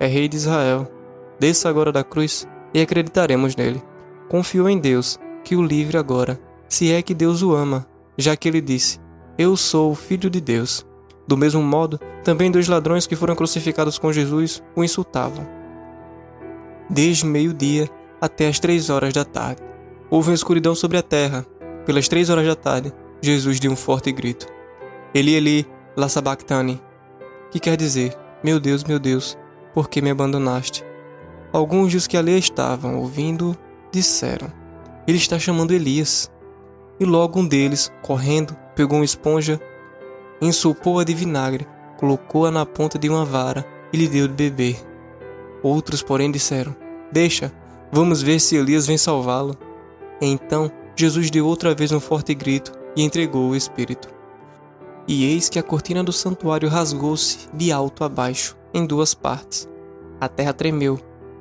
É 0.00 0.06
rei 0.08 0.26
de 0.26 0.36
Israel. 0.36 0.90
Desça 1.38 1.68
agora 1.68 1.92
da 1.92 2.02
cruz 2.02 2.44
e 2.74 2.80
acreditaremos 2.80 3.54
nele. 3.54 3.80
Confiou 4.28 4.68
em 4.68 4.80
Deus, 4.80 5.16
que 5.44 5.54
o 5.54 5.62
livre 5.62 5.96
agora 5.96 6.40
se 6.68 6.90
é 6.90 7.00
que 7.00 7.14
Deus 7.14 7.40
o 7.40 7.54
ama, 7.54 7.86
já 8.16 8.34
que 8.34 8.48
ele 8.48 8.60
disse: 8.60 8.98
Eu 9.38 9.56
sou 9.56 9.92
o 9.92 9.94
Filho 9.94 10.28
de 10.28 10.40
Deus. 10.40 10.84
Do 11.24 11.36
mesmo 11.36 11.62
modo, 11.62 12.00
também 12.24 12.50
dois 12.50 12.66
ladrões 12.66 13.06
que 13.06 13.14
foram 13.14 13.36
crucificados 13.36 13.96
com 13.96 14.12
Jesus 14.12 14.60
o 14.74 14.82
insultavam. 14.82 15.46
Desde 16.90 17.24
meio-dia 17.24 17.88
até 18.20 18.48
as 18.48 18.58
três 18.58 18.90
horas 18.90 19.14
da 19.14 19.24
tarde, 19.24 19.62
houve 20.10 20.30
uma 20.30 20.34
escuridão 20.34 20.74
sobre 20.74 20.98
a 20.98 21.02
terra. 21.02 21.46
Pelas 21.86 22.08
três 22.08 22.28
horas 22.28 22.44
da 22.44 22.56
tarde, 22.56 22.92
Jesus 23.22 23.60
deu 23.60 23.70
um 23.70 23.76
forte 23.76 24.10
grito: 24.10 24.48
Eli, 25.14 25.34
Eli, 25.36 25.64
la 25.96 26.08
sabachthani, 26.08 26.87
que 27.50 27.60
quer 27.60 27.76
dizer: 27.76 28.16
Meu 28.42 28.60
Deus, 28.60 28.84
meu 28.84 28.98
Deus, 28.98 29.38
por 29.74 29.88
que 29.88 30.00
me 30.00 30.10
abandonaste? 30.10 30.84
Alguns 31.52 31.92
dos 31.92 32.06
que 32.06 32.16
ali 32.16 32.38
estavam 32.38 32.98
ouvindo 32.98 33.56
disseram: 33.90 34.52
Ele 35.06 35.18
está 35.18 35.38
chamando 35.38 35.72
Elias. 35.72 36.30
E 37.00 37.04
logo 37.04 37.38
um 37.38 37.46
deles, 37.46 37.92
correndo, 38.02 38.56
pegou 38.74 38.98
uma 38.98 39.04
esponja, 39.04 39.60
ensopou-a 40.40 41.04
de 41.04 41.14
vinagre, 41.14 41.66
colocou-a 41.96 42.50
na 42.50 42.66
ponta 42.66 42.98
de 42.98 43.08
uma 43.08 43.24
vara 43.24 43.64
e 43.92 43.96
lhe 43.96 44.08
deu 44.08 44.26
de 44.26 44.34
beber. 44.34 44.76
Outros, 45.62 46.02
porém, 46.02 46.30
disseram: 46.30 46.74
Deixa, 47.12 47.52
vamos 47.92 48.20
ver 48.20 48.40
se 48.40 48.56
Elias 48.56 48.86
vem 48.86 48.98
salvá-lo. 48.98 49.56
Então 50.20 50.70
Jesus 50.96 51.30
deu 51.30 51.46
outra 51.46 51.74
vez 51.74 51.92
um 51.92 52.00
forte 52.00 52.34
grito 52.34 52.72
e 52.96 53.02
entregou 53.02 53.48
o 53.48 53.56
Espírito. 53.56 54.17
E 55.08 55.24
eis 55.24 55.48
que 55.48 55.58
a 55.58 55.62
cortina 55.62 56.04
do 56.04 56.12
santuário 56.12 56.68
rasgou-se 56.68 57.48
de 57.54 57.72
alto 57.72 58.04
a 58.04 58.10
baixo, 58.10 58.54
em 58.74 58.84
duas 58.84 59.14
partes. 59.14 59.66
A 60.20 60.28
terra 60.28 60.52
tremeu, 60.52 61.00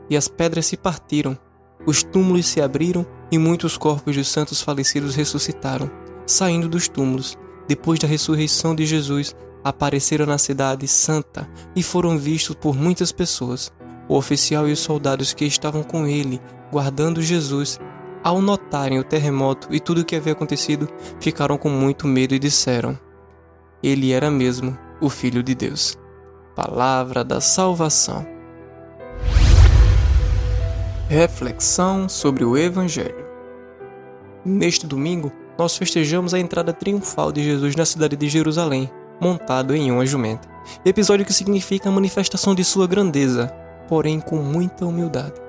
e 0.10 0.16
as 0.16 0.30
pedras 0.30 0.68
se 0.68 0.78
partiram. 0.78 1.38
Os 1.86 2.02
túmulos 2.02 2.46
se 2.46 2.62
abriram, 2.62 3.06
e 3.30 3.38
muitos 3.38 3.78
corpos 3.78 4.16
dos 4.16 4.30
santos 4.30 4.62
falecidos 4.62 5.16
ressuscitaram, 5.16 5.92
saindo 6.26 6.70
dos 6.70 6.88
túmulos. 6.88 7.38
Depois 7.68 8.00
da 8.00 8.08
ressurreição 8.08 8.74
de 8.74 8.86
Jesus, 8.86 9.36
apareceram 9.62 10.26
na 10.26 10.38
cidade 10.38 10.88
santa 10.88 11.50
e 11.76 11.84
foram 11.84 12.18
vistos 12.18 12.56
por 12.56 12.74
muitas 12.74 13.12
pessoas. 13.12 13.70
O 14.08 14.16
oficial 14.16 14.70
e 14.70 14.72
os 14.72 14.80
soldados 14.80 15.34
que 15.34 15.44
estavam 15.44 15.84
com 15.84 16.08
ele, 16.08 16.40
guardando 16.72 17.22
Jesus, 17.22 17.78
ao 18.24 18.42
notarem 18.42 18.98
o 18.98 19.04
terremoto 19.04 19.68
e 19.70 19.82
tudo 19.82 20.02
o 20.02 20.06
que 20.06 20.16
havia 20.16 20.32
acontecido, 20.32 20.88
ficaram 21.20 21.58
com 21.58 21.70
muito 21.70 22.08
medo 22.08 22.34
e 22.34 22.40
disseram: 22.40 22.98
Ele 23.88 24.12
era 24.12 24.30
mesmo 24.30 24.78
o 25.00 25.10
Filho 25.10 25.42
de 25.42 25.56
Deus. 25.56 25.98
Palavra 26.54 27.24
da 27.24 27.40
salvação. 27.40 28.28
Reflexão 31.08 32.10
sobre 32.10 32.44
o 32.44 32.58
Evangelho. 32.58 33.26
Neste 34.44 34.86
domingo, 34.86 35.32
nós 35.58 35.78
festejamos 35.78 36.34
a 36.34 36.40
entrada 36.40 36.74
triunfal 36.74 37.32
de 37.32 37.42
Jesus 37.42 37.78
na 37.78 37.86
cidade 37.86 38.18
de 38.18 38.28
Jerusalém, 38.28 38.92
montado 39.22 39.74
em 39.74 39.90
uma 39.90 40.06
jumenta. 40.06 40.50
Episódio 40.84 41.26
que 41.26 41.34
significa 41.34 41.88
a 41.88 41.92
manifestação 41.92 42.54
de 42.54 42.66
sua 42.66 42.88
grandeza, 42.88 43.48
porém 43.88 44.20
com 44.20 44.36
muita 44.36 44.86
humildade. 44.86 45.40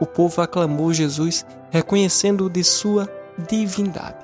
O 0.00 0.06
povo 0.06 0.42
aclamou 0.42 0.92
Jesus, 0.92 1.46
reconhecendo-o 1.70 2.50
de 2.50 2.64
sua 2.64 3.08
divindade. 3.48 4.18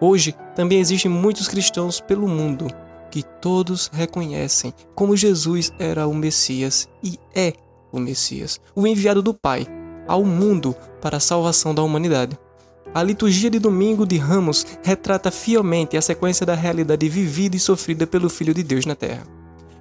Hoje, 0.00 0.32
também 0.54 0.78
existem 0.78 1.10
muitos 1.10 1.48
cristãos 1.48 1.98
pelo 1.98 2.28
mundo 2.28 2.68
que 3.16 3.22
todos 3.22 3.90
reconhecem 3.94 4.74
como 4.94 5.16
Jesus 5.16 5.72
era 5.78 6.06
o 6.06 6.14
Messias 6.14 6.86
e 7.02 7.18
é 7.34 7.54
o 7.90 7.98
Messias, 7.98 8.60
o 8.74 8.86
enviado 8.86 9.22
do 9.22 9.32
Pai 9.32 9.66
ao 10.06 10.22
mundo 10.22 10.76
para 11.00 11.16
a 11.16 11.20
salvação 11.20 11.74
da 11.74 11.82
humanidade. 11.82 12.38
A 12.92 13.02
liturgia 13.02 13.48
de 13.48 13.58
Domingo 13.58 14.04
de 14.04 14.18
Ramos 14.18 14.66
retrata 14.82 15.30
fielmente 15.30 15.96
a 15.96 16.02
sequência 16.02 16.44
da 16.44 16.54
realidade 16.54 17.08
vivida 17.08 17.56
e 17.56 17.58
sofrida 17.58 18.06
pelo 18.06 18.28
Filho 18.28 18.52
de 18.52 18.62
Deus 18.62 18.84
na 18.84 18.94
Terra. 18.94 19.26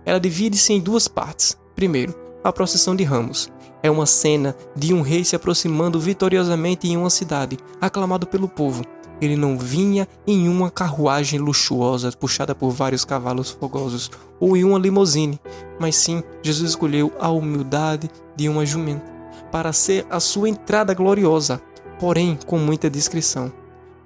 Ela 0.05 0.19
divide-se 0.19 0.71
em 0.71 0.79
duas 0.79 1.05
partes. 1.05 1.57
Primeiro, 1.75 2.15
a 2.41 2.53
procissão 2.53 2.95
de 2.95 3.03
Ramos. 3.03 3.51
É 3.83 3.91
uma 3.91 4.05
cena 4.05 4.55
de 4.73 4.93
um 4.93 5.01
rei 5.01 5.25
se 5.25 5.35
aproximando 5.35 5.99
vitoriosamente 5.99 6.87
em 6.87 6.95
uma 6.95 7.09
cidade, 7.09 7.57
aclamado 7.81 8.27
pelo 8.27 8.47
povo. 8.47 8.85
Ele 9.21 9.35
não 9.35 9.57
vinha 9.57 10.07
em 10.27 10.49
uma 10.49 10.69
carruagem 10.69 11.39
luxuosa 11.39 12.11
puxada 12.11 12.53
por 12.53 12.71
vários 12.71 13.05
cavalos 13.05 13.49
fogosos 13.49 14.11
ou 14.39 14.57
em 14.57 14.63
uma 14.63 14.79
limousine, 14.79 15.39
mas 15.79 15.95
sim 15.95 16.21
Jesus 16.43 16.71
escolheu 16.71 17.11
a 17.19 17.29
humildade 17.29 18.09
de 18.35 18.49
uma 18.49 18.65
jumenta 18.65 19.13
para 19.51 19.71
ser 19.71 20.05
a 20.09 20.19
sua 20.19 20.49
entrada 20.49 20.93
gloriosa 20.93 21.61
porém 21.99 22.37
com 22.45 22.57
muita 22.57 22.89
discrição. 22.89 23.51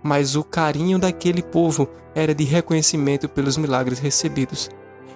Mas 0.02 0.36
o 0.36 0.44
carinho 0.44 0.98
daquele 0.98 1.42
povo 1.42 1.88
era 2.16 2.34
de 2.34 2.44
reconhecimento 2.44 3.28
pelos 3.28 3.58
milagres 3.58 4.00
recebidos. 4.00 4.70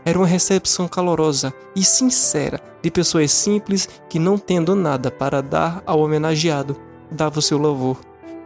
Era 0.06 0.18
uma 0.18 0.28
recepção 0.28 0.88
calorosa 0.88 1.54
e 1.76 1.84
sincera 1.84 2.60
de 2.82 2.92
pessoas 2.92 3.32
simples 3.32 3.88
que, 4.10 4.20
não 4.20 4.38
tendo 4.38 4.76
nada 4.76 5.10
para 5.10 5.42
dar 5.42 5.82
ao 5.86 6.02
homenageado, 6.02 6.76
davam 7.10 7.42
seu 7.42 7.58
louvor 7.58 7.98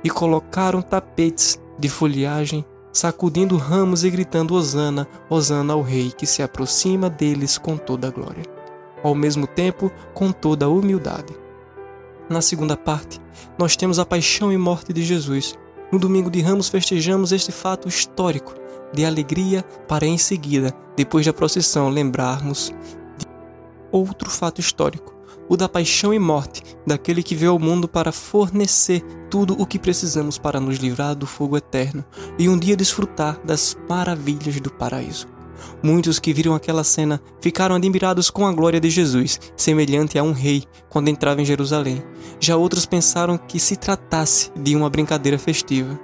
e 0.04 0.10
colocaram 0.10 0.82
tapetes 0.82 1.60
de 1.78 1.90
folhagem, 1.90 2.66
sacudindo 2.92 3.58
ramos 3.58 4.04
e 4.04 4.10
gritando 4.10 4.56
Hosana, 4.56 5.08
Hosana 5.30 5.74
ao 5.74 5.82
Rei 5.82 6.12
que 6.12 6.26
se 6.26 6.42
aproxima 6.42 7.10
deles 7.10 7.58
com 7.58 7.78
toda 7.78 8.08
a 8.08 8.12
glória, 8.12 8.44
ao 9.04 9.14
mesmo 9.14 9.46
tempo 9.46 9.92
com 10.14 10.32
toda 10.32 10.66
a 10.66 10.70
humildade. 10.70 11.36
Na 12.30 12.42
segunda 12.42 12.76
parte, 12.76 13.22
nós 13.58 13.76
temos 13.76 14.00
a 14.00 14.06
paixão 14.06 14.52
e 14.52 14.58
morte 14.58 14.92
de 14.92 15.04
Jesus. 15.04 15.58
No 15.92 15.98
domingo 15.98 16.30
de 16.30 16.42
Ramos 16.42 16.68
festejamos 16.68 17.32
este 17.32 17.52
fato 17.52 17.88
histórico 17.88 18.54
de 18.94 19.06
alegria 19.06 19.64
para 19.88 20.06
em 20.06 20.18
seguida, 20.18 20.74
depois 20.96 21.26
da 21.26 21.34
procissão, 21.34 21.90
lembrarmos 21.90 22.74
de 23.18 23.26
outro 23.92 24.30
fato 24.30 24.60
histórico, 24.60 25.17
o 25.50 25.56
da 25.58 25.68
paixão 25.70 26.14
e 26.14 26.20
morte 26.20 26.62
daquele 26.86 27.24
que 27.24 27.36
veio 27.36 27.52
ao 27.52 27.60
mundo 27.60 27.88
para 27.88 28.12
fornecer 28.12 29.02
tudo 29.30 29.60
o 29.60 29.66
que 29.66 29.80
precisamos 29.80 30.38
para 30.38 30.60
nos 30.60 30.78
livrar 30.78 31.16
do 31.16 31.26
fogo 31.26 31.58
eterno 31.58 32.04
e 32.38 32.48
um 32.48 32.58
dia 32.58 32.76
desfrutar 32.76 33.40
das 33.44 33.78
maravilhas 33.90 34.60
do 34.60 34.72
paraíso. 34.72 35.28
Muitos 35.82 36.20
que 36.20 36.34
viram 36.34 36.56
aquela 36.56 36.84
cena 36.84 37.22
ficaram 37.42 37.76
admirados 37.76 38.30
com 38.30 38.46
a 38.46 38.52
glória 38.52 38.80
de 38.80 38.90
Jesus, 38.90 39.40
semelhante 39.56 40.18
a 40.18 40.24
um 40.24 40.32
rei 40.32 40.64
quando 40.90 41.10
entrava 41.10 41.42
em 41.42 41.46
Jerusalém. 41.46 42.04
Já 42.40 42.56
outros 42.56 42.86
pensaram 42.86 43.38
que 43.38 43.60
se 43.60 43.76
tratasse 43.76 44.52
de 44.56 44.76
uma 44.76 44.90
brincadeira 44.90 45.38
festiva. 45.38 46.00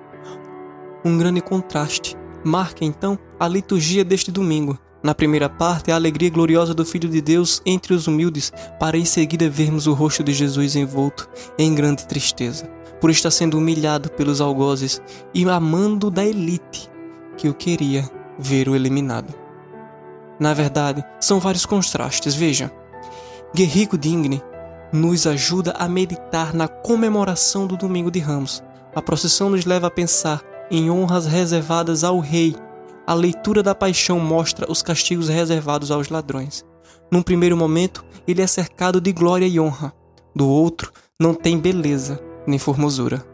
Um 1.06 1.18
grande 1.18 1.42
contraste 1.42 2.16
marca 2.44 2.84
então 2.84 3.18
a 3.40 3.48
liturgia 3.48 4.04
deste 4.04 4.32
domingo. 4.32 4.78
Na 5.04 5.14
primeira 5.14 5.50
parte, 5.50 5.92
a 5.92 5.96
alegria 5.96 6.30
gloriosa 6.30 6.74
do 6.74 6.86
Filho 6.86 7.10
de 7.10 7.22
Deus 7.22 7.62
entre 7.66 7.94
os 7.94 8.08
humildes, 8.08 8.54
para 8.80 8.98
em 8.98 9.04
seguida 9.04 9.50
vermos 9.50 9.86
o 9.86 9.94
rosto 9.94 10.24
de 10.24 10.34
Jesus 10.34 10.78
envolto 10.78 11.30
em 11.60 11.76
grande 11.76 12.08
tristeza, 12.08 12.66
por 13.02 13.10
estar 13.10 13.30
sendo 13.30 13.58
humilhado 13.58 14.10
pelos 14.10 14.40
algozes 14.40 15.02
e 15.34 15.44
amando 15.44 16.10
da 16.10 16.24
elite 16.24 16.90
que 17.36 17.50
o 17.50 17.54
queria 17.54 18.10
ver 18.40 18.70
o 18.70 18.76
eliminado. 18.76 19.34
Na 20.40 20.54
verdade, 20.54 21.04
são 21.20 21.40
vários 21.40 21.66
contrastes, 21.66 22.34
veja. 22.34 22.72
Guerrico 23.54 23.98
Digne 23.98 24.42
nos 24.92 25.28
ajuda 25.28 25.74
a 25.78 25.88
meditar 25.90 26.54
na 26.54 26.68
comemoração 26.68 27.68
do 27.68 27.76
Domingo 27.76 28.10
de 28.10 28.20
Ramos. 28.20 28.64
A 28.96 29.02
procissão 29.02 29.50
nos 29.50 29.66
leva 29.66 29.88
a 29.88 29.92
pensar 29.92 30.42
em 30.72 30.90
honras 30.90 31.26
reservadas 31.26 32.04
ao 32.04 32.20
rei. 32.20 32.56
A 33.06 33.14
leitura 33.14 33.62
da 33.62 33.76
paixão 33.76 34.20
mostra 34.20 34.72
os 34.72 34.82
castigos 34.82 35.28
reservados 35.28 35.92
aos 35.92 36.10
ladrões. 36.10 36.64
Num 37.12 37.22
primeiro 37.22 37.58
momento, 37.58 38.04
ele 38.28 38.42
é 38.42 38.48
cercado 38.48 39.02
de 39.02 39.12
glória 39.12 39.46
e 39.46 39.60
honra. 39.60 39.94
Do 40.34 40.48
outro, 40.48 40.92
não 41.20 41.34
tem 41.34 41.60
beleza 41.60 42.20
nem 42.48 42.58
formosura. 42.58 43.26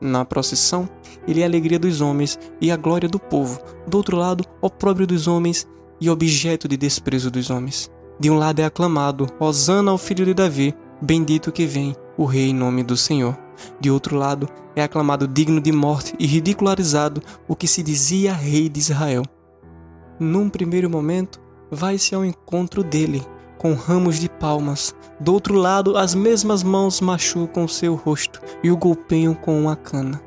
Na 0.00 0.24
procissão, 0.24 0.88
ele 1.26 1.40
é 1.40 1.44
a 1.44 1.46
alegria 1.46 1.78
dos 1.78 2.00
homens 2.00 2.38
e 2.60 2.70
a 2.70 2.76
glória 2.76 3.08
do 3.08 3.18
povo. 3.18 3.60
Do 3.86 3.96
outro 3.96 4.16
lado, 4.16 4.44
opróbrio 4.60 5.06
dos 5.06 5.26
homens 5.26 5.66
e 6.00 6.08
objeto 6.08 6.68
de 6.68 6.76
desprezo 6.76 7.30
dos 7.30 7.50
homens. 7.50 7.90
De 8.20 8.30
um 8.30 8.38
lado 8.38 8.60
é 8.60 8.64
aclamado, 8.64 9.26
Hosana 9.40 9.90
ao 9.90 9.98
filho 9.98 10.24
de 10.24 10.32
Davi, 10.32 10.74
bendito 11.00 11.52
que 11.52 11.66
vem, 11.66 11.94
o 12.16 12.24
rei 12.24 12.50
em 12.50 12.54
nome 12.54 12.82
do 12.82 12.96
Senhor. 12.96 13.36
De 13.80 13.90
outro 13.90 14.16
lado 14.16 14.48
é 14.74 14.82
aclamado 14.82 15.26
digno 15.26 15.60
de 15.60 15.72
morte 15.72 16.14
e 16.18 16.26
ridicularizado 16.26 17.22
o 17.48 17.56
que 17.56 17.66
se 17.66 17.82
dizia 17.82 18.32
rei 18.32 18.68
de 18.68 18.80
Israel. 18.80 19.22
Num 20.18 20.48
primeiro 20.48 20.88
momento, 20.88 21.40
vai-se 21.70 22.14
ao 22.14 22.24
encontro 22.24 22.82
dele, 22.82 23.22
com 23.58 23.74
ramos 23.74 24.18
de 24.18 24.28
palmas. 24.28 24.94
Do 25.18 25.32
outro 25.32 25.54
lado, 25.54 25.96
as 25.96 26.14
mesmas 26.14 26.62
mãos 26.62 27.00
machucam 27.00 27.66
seu 27.66 27.94
rosto 27.94 28.40
e 28.62 28.70
o 28.70 28.76
golpeiam 28.76 29.34
com 29.34 29.60
uma 29.60 29.76
cana. 29.76 30.20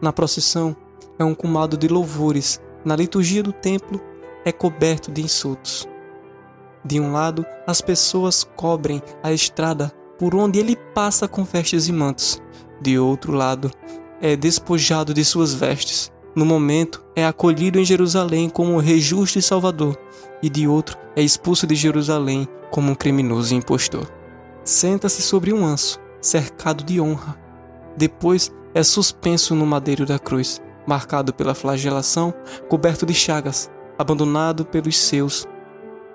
Na 0.00 0.12
procissão, 0.12 0.76
é 1.18 1.24
um 1.24 1.34
cumado 1.34 1.76
de 1.76 1.88
louvores. 1.88 2.60
Na 2.84 2.94
liturgia 2.96 3.42
do 3.42 3.52
templo, 3.52 4.00
é 4.44 4.52
coberto 4.52 5.10
de 5.10 5.22
insultos. 5.22 5.88
De 6.84 7.00
um 7.00 7.12
lado, 7.12 7.44
as 7.66 7.80
pessoas 7.80 8.44
cobrem 8.44 9.02
a 9.22 9.32
estrada 9.32 9.90
por 10.18 10.34
onde 10.34 10.58
ele 10.58 10.76
passa 10.94 11.26
com 11.26 11.42
vestes 11.42 11.88
e 11.88 11.92
mantos. 11.92 12.40
De 12.80 12.98
outro 12.98 13.32
lado, 13.32 13.70
é 14.20 14.36
despojado 14.36 15.14
de 15.14 15.24
suas 15.24 15.54
vestes. 15.54 16.12
No 16.34 16.44
momento, 16.44 17.02
é 17.14 17.26
acolhido 17.26 17.78
em 17.78 17.84
Jerusalém 17.84 18.48
como 18.48 18.78
rei 18.78 19.00
justo 19.00 19.38
e 19.38 19.42
salvador, 19.42 19.96
e 20.42 20.50
de 20.50 20.68
outro, 20.68 20.98
é 21.14 21.22
expulso 21.22 21.66
de 21.66 21.74
Jerusalém 21.74 22.46
como 22.70 22.92
um 22.92 22.94
criminoso 22.94 23.54
e 23.54 23.56
impostor. 23.56 24.06
Senta-se 24.62 25.22
sobre 25.22 25.52
um 25.52 25.64
anço, 25.64 25.98
cercado 26.20 26.84
de 26.84 27.00
honra. 27.00 27.38
Depois, 27.96 28.52
é 28.74 28.82
suspenso 28.82 29.54
no 29.54 29.64
madeiro 29.64 30.04
da 30.04 30.18
cruz, 30.18 30.60
marcado 30.86 31.32
pela 31.32 31.54
flagelação, 31.54 32.34
coberto 32.68 33.06
de 33.06 33.14
chagas, 33.14 33.70
abandonado 33.98 34.66
pelos 34.66 34.98
seus. 34.98 35.46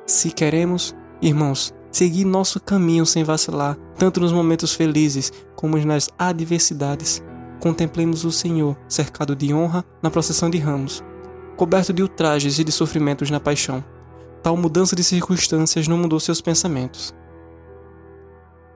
Se 0.05 0.29
queremos, 0.29 0.95
irmãos, 1.21 1.73
seguir 1.91 2.25
nosso 2.25 2.59
caminho 2.59 3.05
sem 3.05 3.23
vacilar, 3.23 3.77
tanto 3.97 4.19
nos 4.19 4.31
momentos 4.31 4.73
felizes 4.73 5.31
como 5.55 5.77
nas 5.77 6.09
adversidades, 6.17 7.23
contemplemos 7.59 8.25
o 8.25 8.31
Senhor 8.31 8.75
cercado 8.87 9.35
de 9.35 9.53
honra 9.53 9.85
na 10.01 10.09
procissão 10.09 10.49
de 10.49 10.57
ramos, 10.57 11.03
coberto 11.55 11.93
de 11.93 12.01
ultrajes 12.01 12.57
e 12.57 12.63
de 12.63 12.71
sofrimentos 12.71 13.29
na 13.29 13.39
paixão. 13.39 13.83
Tal 14.41 14.57
mudança 14.57 14.95
de 14.95 15.03
circunstâncias 15.03 15.87
não 15.87 15.97
mudou 15.97 16.19
seus 16.19 16.41
pensamentos. 16.41 17.13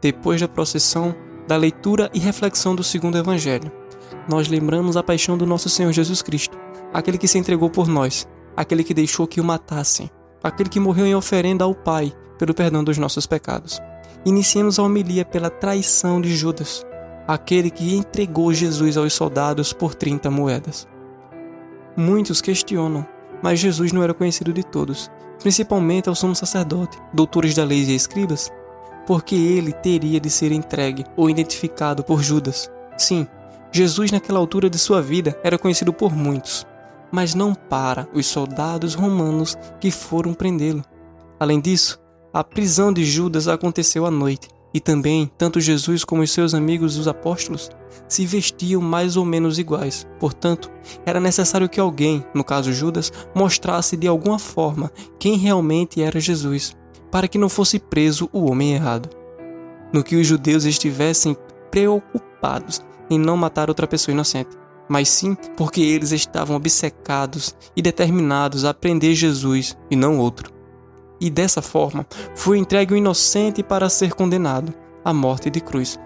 depois 0.01 0.39
da 0.39 0.47
procissão, 0.47 1.15
da 1.47 1.57
leitura 1.57 2.11
e 2.13 2.19
reflexão 2.19 2.75
do 2.75 2.83
segundo 2.83 3.17
evangelho, 3.17 3.71
nós 4.29 4.47
lembramos 4.47 4.95
a 4.95 5.01
paixão 5.01 5.35
do 5.35 5.47
nosso 5.47 5.67
Senhor 5.67 5.91
Jesus 5.91 6.21
Cristo, 6.21 6.55
aquele 6.93 7.17
que 7.17 7.27
se 7.27 7.39
entregou 7.39 7.71
por 7.71 7.87
nós, 7.87 8.27
aquele 8.55 8.83
que 8.83 8.93
deixou 8.93 9.25
que 9.25 9.41
o 9.41 9.43
matassem, 9.43 10.09
aquele 10.43 10.69
que 10.69 10.79
morreu 10.79 11.07
em 11.07 11.15
oferenda 11.15 11.63
ao 11.63 11.73
Pai 11.73 12.13
pelo 12.37 12.53
perdão 12.53 12.83
dos 12.83 12.99
nossos 12.99 13.25
pecados. 13.25 13.79
Iniciemos 14.25 14.79
a 14.79 14.83
homilia 14.83 15.23
pela 15.23 15.51
traição 15.51 16.19
de 16.19 16.35
Judas, 16.35 16.83
aquele 17.27 17.69
que 17.69 17.95
entregou 17.95 18.51
Jesus 18.51 18.97
aos 18.97 19.13
soldados 19.13 19.71
por 19.71 19.93
30 19.93 20.31
moedas. 20.31 20.87
Muitos 21.95 22.41
questionam, 22.41 23.05
mas 23.43 23.59
Jesus 23.59 23.91
não 23.91 24.01
era 24.01 24.15
conhecido 24.15 24.51
de 24.51 24.63
todos, 24.63 25.11
principalmente 25.39 26.09
ao 26.09 26.15
sumo 26.15 26.35
sacerdote, 26.35 26.97
doutores 27.13 27.53
da 27.53 27.63
lei 27.63 27.83
e 27.83 27.95
escribas, 27.95 28.51
porque 29.05 29.35
ele 29.35 29.71
teria 29.71 30.19
de 30.19 30.31
ser 30.31 30.51
entregue 30.51 31.05
ou 31.15 31.29
identificado 31.29 32.03
por 32.03 32.23
Judas. 32.23 32.71
Sim, 32.97 33.27
Jesus 33.71 34.11
naquela 34.11 34.39
altura 34.39 34.71
de 34.71 34.79
sua 34.79 35.03
vida 35.03 35.39
era 35.43 35.59
conhecido 35.59 35.93
por 35.93 36.15
muitos, 36.15 36.65
mas 37.11 37.35
não 37.35 37.53
para 37.53 38.07
os 38.11 38.25
soldados 38.25 38.95
romanos 38.95 39.55
que 39.79 39.91
foram 39.91 40.33
prendê-lo. 40.33 40.83
Além 41.39 41.59
disso, 41.59 41.99
a 42.35 42.43
prisão 42.43 42.91
de 42.91 43.05
Judas 43.05 43.47
aconteceu 43.47 44.05
à 44.05 44.11
noite, 44.11 44.49
e 44.73 44.81
também 44.81 45.31
tanto 45.37 45.61
Jesus 45.61 46.03
como 46.03 46.21
os 46.21 46.31
seus 46.31 46.53
amigos 46.53 46.97
os 46.97 47.07
apóstolos 47.07 47.69
se 48.09 48.25
vestiam 48.25 48.81
mais 48.81 49.15
ou 49.15 49.23
menos 49.23 49.57
iguais. 49.57 50.05
Portanto, 50.19 50.69
era 51.05 51.21
necessário 51.21 51.69
que 51.69 51.79
alguém, 51.79 52.25
no 52.33 52.43
caso 52.43 52.73
Judas, 52.73 53.09
mostrasse 53.33 53.95
de 53.95 54.05
alguma 54.05 54.37
forma 54.37 54.91
quem 55.17 55.37
realmente 55.37 56.01
era 56.01 56.19
Jesus, 56.19 56.75
para 57.09 57.29
que 57.29 57.37
não 57.37 57.47
fosse 57.47 57.79
preso 57.79 58.29
o 58.33 58.51
homem 58.51 58.73
errado. 58.73 59.07
No 59.93 60.03
que 60.03 60.17
os 60.17 60.27
judeus 60.27 60.65
estivessem 60.65 61.37
preocupados 61.71 62.81
em 63.09 63.17
não 63.17 63.37
matar 63.37 63.69
outra 63.69 63.87
pessoa 63.87 64.11
inocente, 64.11 64.57
mas 64.89 65.07
sim 65.07 65.37
porque 65.55 65.79
eles 65.79 66.11
estavam 66.11 66.57
obcecados 66.57 67.55
e 67.77 67.81
determinados 67.81 68.65
a 68.65 68.73
prender 68.73 69.15
Jesus 69.15 69.77
e 69.89 69.95
não 69.95 70.19
outro 70.19 70.54
e 71.19 71.29
dessa 71.29 71.61
forma 71.61 72.05
foi 72.35 72.57
entregue 72.57 72.93
o 72.93 72.97
inocente 72.97 73.63
para 73.63 73.89
ser 73.89 74.13
condenado 74.13 74.73
à 75.03 75.13
morte 75.13 75.49
de 75.49 75.61
cruz. 75.61 75.99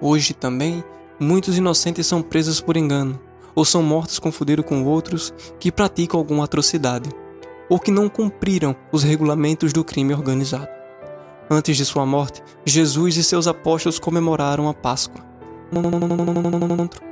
Hoje 0.00 0.34
também, 0.34 0.84
muitos 1.18 1.56
inocentes 1.56 2.06
são 2.06 2.22
presos 2.22 2.60
por 2.60 2.76
engano, 2.76 3.18
ou 3.54 3.64
são 3.64 3.82
mortos 3.82 4.18
confundidos 4.18 4.64
com 4.64 4.84
outros 4.84 5.34
que 5.58 5.72
praticam 5.72 6.20
alguma 6.20 6.44
atrocidade, 6.44 7.10
ou 7.68 7.80
que 7.80 7.90
não 7.90 8.08
cumpriram 8.08 8.76
os 8.92 9.02
regulamentos 9.02 9.72
do 9.72 9.82
crime 9.82 10.14
organizado. 10.14 10.68
Antes 11.50 11.76
de 11.76 11.84
sua 11.84 12.04
morte, 12.04 12.42
Jesus 12.64 13.16
e 13.16 13.24
seus 13.24 13.46
apóstolos 13.46 13.98
comemoraram 13.98 14.68
a 14.68 14.74
Páscoa. 14.74 15.26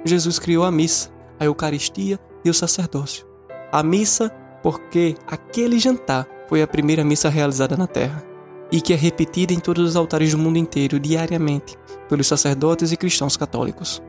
Jesus 0.04 0.38
criou 0.38 0.64
a 0.64 0.70
missa, 0.70 1.10
a 1.40 1.46
Eucaristia 1.46 2.20
e 2.44 2.50
o 2.50 2.54
sacerdócio. 2.54 3.26
A 3.72 3.82
missa, 3.82 4.30
porque 4.62 5.16
aquele 5.26 5.78
jantar 5.78 6.28
foi 6.48 6.62
a 6.62 6.66
primeira 6.66 7.04
missa 7.04 7.28
realizada 7.28 7.76
na 7.76 7.86
Terra 7.86 8.24
e 8.70 8.80
que 8.80 8.92
é 8.92 8.96
repetida 8.96 9.52
em 9.52 9.60
todos 9.60 9.90
os 9.90 9.96
altares 9.96 10.32
do 10.32 10.38
mundo 10.38 10.58
inteiro 10.58 10.98
diariamente 10.98 11.76
pelos 12.08 12.26
sacerdotes 12.26 12.92
e 12.92 12.96
cristãos 12.96 13.36
católicos. 13.36 14.02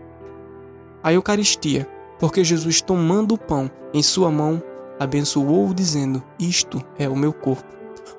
A 1.04 1.14
Eucaristia, 1.14 1.88
porque 2.20 2.44
Jesus, 2.44 2.82
tomando 2.82 3.36
o 3.36 3.38
pão 3.38 3.70
em 3.94 4.02
sua 4.02 4.32
mão, 4.32 4.62
abençoou, 5.00 5.74
dizendo: 5.74 6.24
Isto 6.40 6.84
é 6.98 7.08
o 7.08 7.16
meu 7.16 7.32
corpo. 7.32 7.68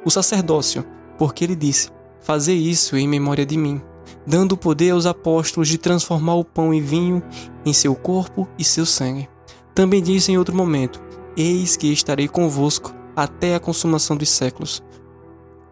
O 0.04 0.10
sacerdócio, 0.10 0.84
porque 1.16 1.44
ele 1.44 1.56
disse: 1.56 1.90
Fazei 2.20 2.56
isso 2.56 2.96
em 2.96 3.08
memória 3.08 3.44
de 3.44 3.56
mim, 3.56 3.82
dando 4.26 4.56
poder 4.56 4.90
aos 4.90 5.06
apóstolos 5.06 5.68
de 5.68 5.78
transformar 5.78 6.34
o 6.34 6.44
pão 6.44 6.72
e 6.72 6.80
vinho 6.80 7.22
em 7.64 7.72
seu 7.72 7.94
corpo 7.94 8.48
e 8.56 8.64
seu 8.64 8.86
sangue. 8.86 9.28
Também 9.74 10.02
disse 10.02 10.30
em 10.30 10.38
outro 10.38 10.54
momento: 10.54 11.02
Eis 11.36 11.76
que 11.76 11.92
estarei 11.92 12.28
convosco 12.28 12.94
até 13.22 13.56
a 13.56 13.60
consumação 13.60 14.16
dos 14.16 14.28
séculos. 14.28 14.80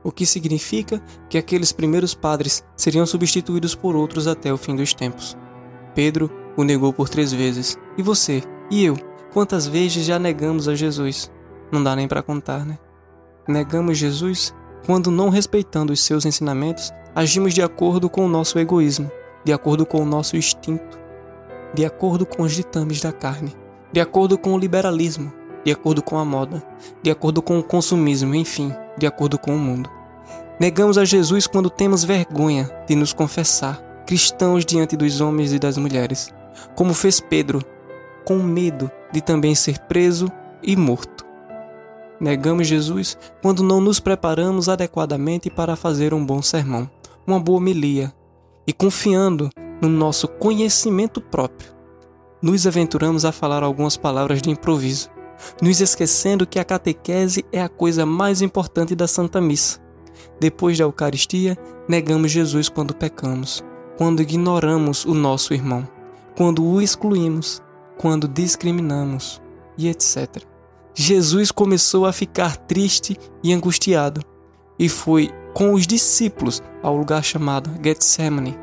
O 0.02 0.10
que 0.10 0.26
significa 0.26 1.00
que 1.28 1.38
aqueles 1.38 1.70
primeiros 1.70 2.12
padres 2.12 2.64
seriam 2.76 3.06
substituídos 3.06 3.72
por 3.72 3.94
outros 3.94 4.26
até 4.26 4.52
o 4.52 4.56
fim 4.56 4.74
dos 4.74 4.92
tempos. 4.92 5.36
Pedro 5.94 6.28
o 6.56 6.64
negou 6.64 6.92
por 6.92 7.08
três 7.08 7.32
vezes. 7.32 7.78
E 7.96 8.02
você? 8.02 8.42
E 8.68 8.84
eu? 8.84 8.96
Quantas 9.32 9.66
vezes 9.66 10.04
já 10.04 10.18
negamos 10.18 10.66
a 10.68 10.74
Jesus? 10.74 11.30
Não 11.70 11.82
dá 11.82 11.94
nem 11.94 12.08
para 12.08 12.22
contar, 12.22 12.66
né? 12.66 12.78
Negamos 13.46 13.96
Jesus 13.96 14.52
quando, 14.84 15.10
não 15.10 15.28
respeitando 15.28 15.92
os 15.92 16.00
seus 16.00 16.24
ensinamentos, 16.24 16.92
agimos 17.14 17.54
de 17.54 17.62
acordo 17.62 18.10
com 18.10 18.24
o 18.24 18.28
nosso 18.28 18.58
egoísmo, 18.58 19.10
de 19.44 19.52
acordo 19.52 19.86
com 19.86 20.00
o 20.00 20.06
nosso 20.06 20.36
instinto, 20.36 20.98
de 21.74 21.84
acordo 21.84 22.26
com 22.26 22.42
os 22.42 22.52
ditames 22.52 23.00
da 23.00 23.12
carne, 23.12 23.54
de 23.92 24.00
acordo 24.00 24.36
com 24.36 24.52
o 24.52 24.58
liberalismo, 24.58 25.32
de 25.66 25.72
acordo 25.72 26.00
com 26.00 26.16
a 26.16 26.24
moda, 26.24 26.62
de 27.02 27.10
acordo 27.10 27.42
com 27.42 27.58
o 27.58 27.62
consumismo, 27.62 28.36
enfim, 28.36 28.72
de 28.96 29.04
acordo 29.04 29.36
com 29.36 29.52
o 29.52 29.58
mundo. 29.58 29.90
Negamos 30.60 30.96
a 30.96 31.04
Jesus 31.04 31.48
quando 31.48 31.68
temos 31.68 32.04
vergonha 32.04 32.70
de 32.86 32.94
nos 32.94 33.12
confessar 33.12 33.82
cristãos 34.06 34.64
diante 34.64 34.96
dos 34.96 35.20
homens 35.20 35.52
e 35.52 35.58
das 35.58 35.76
mulheres, 35.76 36.32
como 36.76 36.94
fez 36.94 37.18
Pedro, 37.18 37.64
com 38.24 38.36
medo 38.36 38.88
de 39.12 39.20
também 39.20 39.56
ser 39.56 39.80
preso 39.80 40.30
e 40.62 40.76
morto. 40.76 41.26
Negamos 42.20 42.68
Jesus 42.68 43.18
quando 43.42 43.64
não 43.64 43.80
nos 43.80 43.98
preparamos 43.98 44.68
adequadamente 44.68 45.50
para 45.50 45.74
fazer 45.74 46.14
um 46.14 46.24
bom 46.24 46.40
sermão, 46.42 46.88
uma 47.26 47.40
boa 47.40 47.58
homilia, 47.58 48.14
e 48.68 48.72
confiando 48.72 49.50
no 49.82 49.88
nosso 49.88 50.28
conhecimento 50.28 51.20
próprio, 51.20 51.74
nos 52.40 52.68
aventuramos 52.68 53.24
a 53.24 53.32
falar 53.32 53.64
algumas 53.64 53.96
palavras 53.96 54.40
de 54.40 54.48
improviso, 54.48 55.10
nos 55.60 55.80
esquecendo 55.80 56.46
que 56.46 56.58
a 56.58 56.64
catequese 56.64 57.44
é 57.52 57.60
a 57.60 57.68
coisa 57.68 58.04
mais 58.06 58.42
importante 58.42 58.94
da 58.94 59.06
Santa 59.06 59.40
Missa. 59.40 59.80
Depois 60.40 60.76
da 60.76 60.84
Eucaristia, 60.84 61.56
negamos 61.88 62.30
Jesus 62.30 62.68
quando 62.68 62.94
pecamos, 62.94 63.64
quando 63.96 64.22
ignoramos 64.22 65.04
o 65.04 65.14
nosso 65.14 65.54
irmão, 65.54 65.86
quando 66.36 66.64
o 66.64 66.80
excluímos, 66.80 67.62
quando 67.98 68.28
discriminamos 68.28 69.40
e 69.78 69.88
etc. 69.88 70.42
Jesus 70.94 71.50
começou 71.50 72.06
a 72.06 72.12
ficar 72.12 72.56
triste 72.56 73.16
e 73.42 73.52
angustiado 73.52 74.22
e 74.78 74.88
foi 74.88 75.30
com 75.54 75.72
os 75.72 75.86
discípulos 75.86 76.62
ao 76.82 76.96
lugar 76.96 77.22
chamado 77.24 77.70
Getsemane 77.82 78.58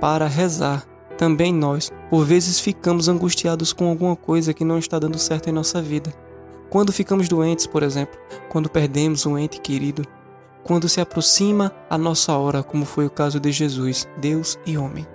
para 0.00 0.26
rezar 0.26 0.84
também 1.20 1.52
nós, 1.52 1.92
por 2.08 2.24
vezes, 2.24 2.58
ficamos 2.58 3.06
angustiados 3.06 3.74
com 3.74 3.90
alguma 3.90 4.16
coisa 4.16 4.54
que 4.54 4.64
não 4.64 4.78
está 4.78 4.98
dando 4.98 5.18
certo 5.18 5.50
em 5.50 5.52
nossa 5.52 5.82
vida. 5.82 6.14
Quando 6.70 6.94
ficamos 6.94 7.28
doentes, 7.28 7.66
por 7.66 7.82
exemplo, 7.82 8.18
quando 8.48 8.70
perdemos 8.70 9.26
um 9.26 9.36
ente 9.36 9.60
querido, 9.60 10.02
quando 10.64 10.88
se 10.88 10.98
aproxima 10.98 11.72
a 11.90 11.98
nossa 11.98 12.32
hora, 12.32 12.62
como 12.62 12.86
foi 12.86 13.04
o 13.04 13.10
caso 13.10 13.38
de 13.38 13.52
Jesus, 13.52 14.08
Deus 14.16 14.58
e 14.64 14.78
homem. 14.78 15.06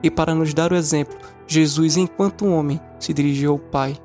E 0.00 0.08
para 0.08 0.32
nos 0.32 0.54
dar 0.54 0.70
o 0.70 0.76
exemplo, 0.76 1.18
Jesus, 1.44 1.96
enquanto 1.96 2.46
homem, 2.46 2.80
se 3.00 3.12
dirigiu 3.12 3.50
ao 3.50 3.58
Pai. 3.58 3.96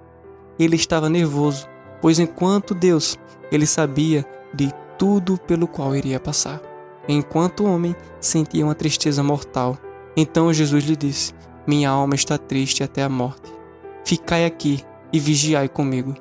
Ele 0.58 0.76
estava 0.76 1.08
nervoso, 1.08 1.68
pois 2.02 2.18
enquanto 2.18 2.74
Deus, 2.74 3.16
ele 3.52 3.68
sabia 3.68 4.26
de 4.56 4.74
tudo 4.98 5.38
pelo 5.38 5.68
qual 5.68 5.96
iria 5.96 6.20
passar. 6.20 6.60
Enquanto 7.08 7.64
homem, 7.64 7.96
sentia 8.20 8.66
uma 8.66 8.74
tristeza 8.74 9.22
mortal 9.22 9.78
então 10.16 10.54
Jesus 10.54 10.84
lhe 10.84 10.96
disse: 10.96 11.34
Minha 11.68 11.90
alma 11.90 12.16
está 12.16 12.38
triste 12.38 12.84
até 12.84 13.04
a 13.04 13.10
morte. 13.10 13.52
Ficai 14.06 14.46
aqui 14.46 14.84
e 15.12 15.20
vigiai 15.20 15.70
comigo. 15.70 16.14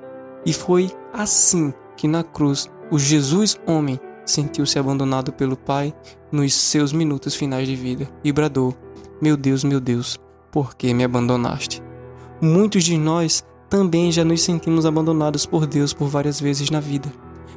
E 0.45 0.53
foi 0.53 0.91
assim 1.13 1.73
que 1.97 2.09
na 2.09 2.23
cruz 2.23 2.71
o 2.91 2.99
Jesus 2.99 3.59
homem 3.67 3.99
sentiu-se 4.25 4.79
abandonado 4.79 5.33
pelo 5.33 5.57
Pai 5.57 5.95
nos 6.31 6.55
seus 6.55 6.93
minutos 6.93 7.35
finais 7.35 7.67
de 7.67 7.77
vida 7.77 8.09
e 8.25 8.33
bradou: 8.33 8.75
Meu 9.21 9.37
Deus, 9.37 9.65
meu 9.65 9.81
Deus, 9.81 10.19
por 10.51 10.75
que 10.75 10.93
me 10.95 11.05
abandonaste? 11.05 11.83
Muitos 12.41 12.85
de 12.85 12.97
nós 12.97 13.45
também 13.69 14.13
já 14.13 14.25
nos 14.25 14.43
sentimos 14.43 14.85
abandonados 14.85 15.47
por 15.47 15.67
Deus 15.67 15.93
por 15.93 16.09
várias 16.09 16.41
vezes 16.41 16.71
na 16.71 16.81
vida 16.81 17.13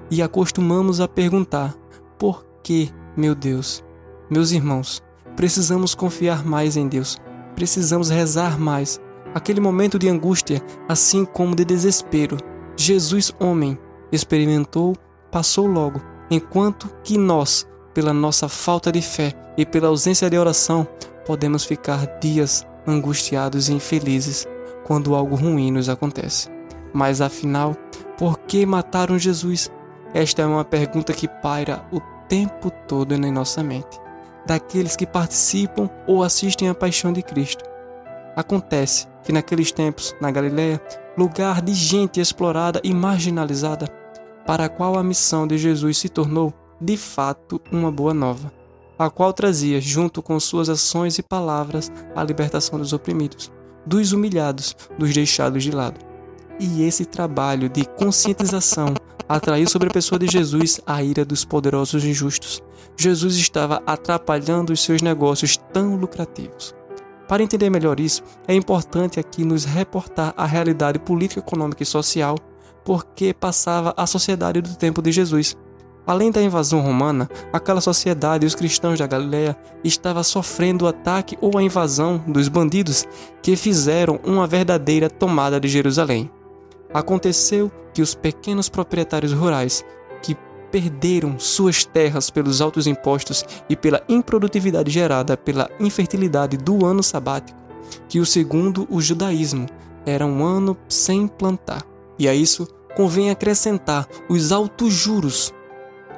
e 0.10 0.22
acostumamos 0.22 1.02
a 1.02 1.08
perguntar: 1.08 1.76
Por 2.18 2.46
que, 2.64 2.90
meu 3.16 3.36
Deus? 3.36 3.84
Meus 4.30 4.52
irmãos, 4.52 5.04
Precisamos 5.36 5.94
confiar 5.94 6.46
mais 6.46 6.78
em 6.78 6.88
Deus. 6.88 7.18
Precisamos 7.56 8.10
rezar 8.10 8.60
mais. 8.60 9.00
Aquele 9.34 9.60
momento 9.60 10.00
de 10.00 10.08
angústia, 10.08 10.62
assim 10.88 11.26
como 11.26 11.56
de 11.56 11.66
desespero, 11.66 12.38
Jesus, 12.78 13.34
homem, 13.40 13.78
experimentou, 14.12 14.96
passou 15.32 15.68
logo, 15.68 16.02
enquanto 16.30 16.90
que 17.04 17.18
nós, 17.18 17.68
pela 17.94 18.14
nossa 18.14 18.48
falta 18.48 18.92
de 18.92 19.02
fé 19.02 19.34
e 19.58 19.66
pela 19.66 19.88
ausência 19.88 20.30
de 20.30 20.38
oração, 20.38 20.88
podemos 21.26 21.66
ficar 21.66 22.06
dias 22.20 22.66
angustiados 22.88 23.68
e 23.68 23.74
infelizes 23.74 24.48
quando 24.86 25.16
algo 25.16 25.36
ruim 25.36 25.72
nos 25.72 25.90
acontece. 25.90 26.50
Mas 26.94 27.20
afinal, 27.20 27.76
por 28.18 28.40
que 28.40 28.66
mataram 28.66 29.20
Jesus? 29.20 29.72
Esta 30.14 30.44
é 30.44 30.46
uma 30.46 30.64
pergunta 30.64 31.12
que 31.12 31.28
paira 31.28 31.86
o 31.92 32.00
tempo 32.30 32.72
todo 32.88 33.14
em 33.14 33.32
nossa 33.32 33.62
mente. 33.62 34.05
Daqueles 34.46 34.96
que 34.96 35.06
participam 35.06 35.90
ou 36.08 36.24
assistem 36.24 36.70
à 36.70 36.76
paixão 36.76 37.12
de 37.12 37.22
Cristo. 37.22 37.64
Acontece 38.36 39.08
que 39.24 39.32
naqueles 39.32 39.72
tempos, 39.72 40.16
na 40.22 40.30
Galiléia, 40.30 40.82
lugar 41.18 41.62
de 41.62 41.74
gente 41.74 42.20
explorada 42.20 42.80
e 42.84 42.94
marginalizada, 42.94 43.88
para 44.46 44.66
a 44.66 44.70
qual 44.70 44.98
a 44.98 45.04
missão 45.04 45.48
de 45.48 45.58
Jesus 45.58 45.98
se 45.98 46.10
tornou, 46.10 46.54
de 46.80 46.98
fato, 46.98 47.60
uma 47.72 47.92
boa 47.92 48.14
nova, 48.14 48.52
a 49.00 49.10
qual 49.10 49.34
trazia, 49.34 49.82
junto 49.82 50.22
com 50.22 50.40
suas 50.40 50.70
ações 50.70 51.18
e 51.18 51.24
palavras, 51.24 51.92
a 52.16 52.24
libertação 52.24 52.78
dos 52.78 52.94
oprimidos, 52.94 53.52
dos 53.86 54.12
humilhados, 54.12 54.76
dos 54.98 55.14
deixados 55.14 55.64
de 55.64 55.72
lado. 55.72 56.15
E 56.60 56.84
esse 56.84 57.06
trabalho 57.06 57.68
de 57.70 57.86
conscientização 57.86 58.94
atraiu 59.28 59.68
sobre 59.68 59.90
a 59.90 59.94
pessoa 59.94 60.20
de 60.20 60.28
Jesus 60.28 60.80
a 60.86 61.04
ira 61.04 61.26
dos 61.26 61.44
poderosos 61.44 62.04
e 62.04 62.10
injustos. 62.10 62.62
Jesus 62.98 63.36
estava 63.36 63.82
atrapalhando 63.86 64.72
os 64.72 64.82
seus 64.82 65.02
negócios 65.02 65.58
tão 65.74 65.96
lucrativos. 65.96 66.74
Para 67.28 67.44
entender 67.44 67.70
melhor 67.70 68.00
isso, 68.00 68.22
é 68.48 68.54
importante 68.54 69.20
aqui 69.20 69.44
nos 69.44 69.66
reportar 69.66 70.34
a 70.38 70.46
realidade 70.46 71.00
política, 71.00 71.40
econômica 71.40 71.82
e 71.82 71.86
social 71.86 72.38
porque 72.86 73.34
passava 73.34 73.94
a 73.98 74.06
sociedade 74.06 74.62
do 74.62 74.76
tempo 74.76 75.02
de 75.02 75.12
Jesus. 75.12 75.58
Além 76.08 76.32
da 76.32 76.42
invasão 76.42 76.82
romana, 76.82 77.28
aquela 77.52 77.82
sociedade 77.82 78.46
e 78.46 78.48
os 78.48 78.54
cristãos 78.54 79.00
da 79.00 79.08
Galiléia 79.08 79.58
estava 79.84 80.22
sofrendo 80.22 80.86
o 80.86 80.88
ataque 80.88 81.36
ou 81.42 81.58
a 81.58 81.64
invasão 81.64 82.24
dos 82.28 82.48
bandidos 82.48 83.08
que 83.42 83.56
fizeram 83.56 84.20
uma 84.24 84.46
verdadeira 84.46 85.10
tomada 85.10 85.60
de 85.60 85.68
Jerusalém. 85.68 86.30
Aconteceu 86.96 87.70
que 87.94 88.02
os 88.02 88.16
pequenos 88.16 88.70
proprietários 88.70 89.34
rurais, 89.34 89.84
que 90.22 90.34
perderam 90.72 91.38
suas 91.38 91.84
terras 91.84 92.30
pelos 92.30 92.62
altos 92.62 92.88
impostos 92.88 93.44
e 93.68 93.76
pela 93.76 94.02
improdutividade 94.08 94.90
gerada 94.90 95.36
pela 95.36 95.70
infertilidade 95.78 96.56
do 96.56 96.86
ano 96.86 97.04
sabático, 97.04 97.60
que 98.08 98.18
o 98.18 98.26
segundo 98.26 98.88
o 98.90 99.02
judaísmo 99.02 99.66
era 100.06 100.26
um 100.26 100.42
ano 100.42 100.78
sem 100.88 101.28
plantar. 101.28 101.84
E 102.18 102.30
a 102.30 102.34
isso 102.34 102.66
convém 102.96 103.30
acrescentar 103.30 104.08
os 104.30 104.54
altos 104.54 104.94
juros 104.94 105.54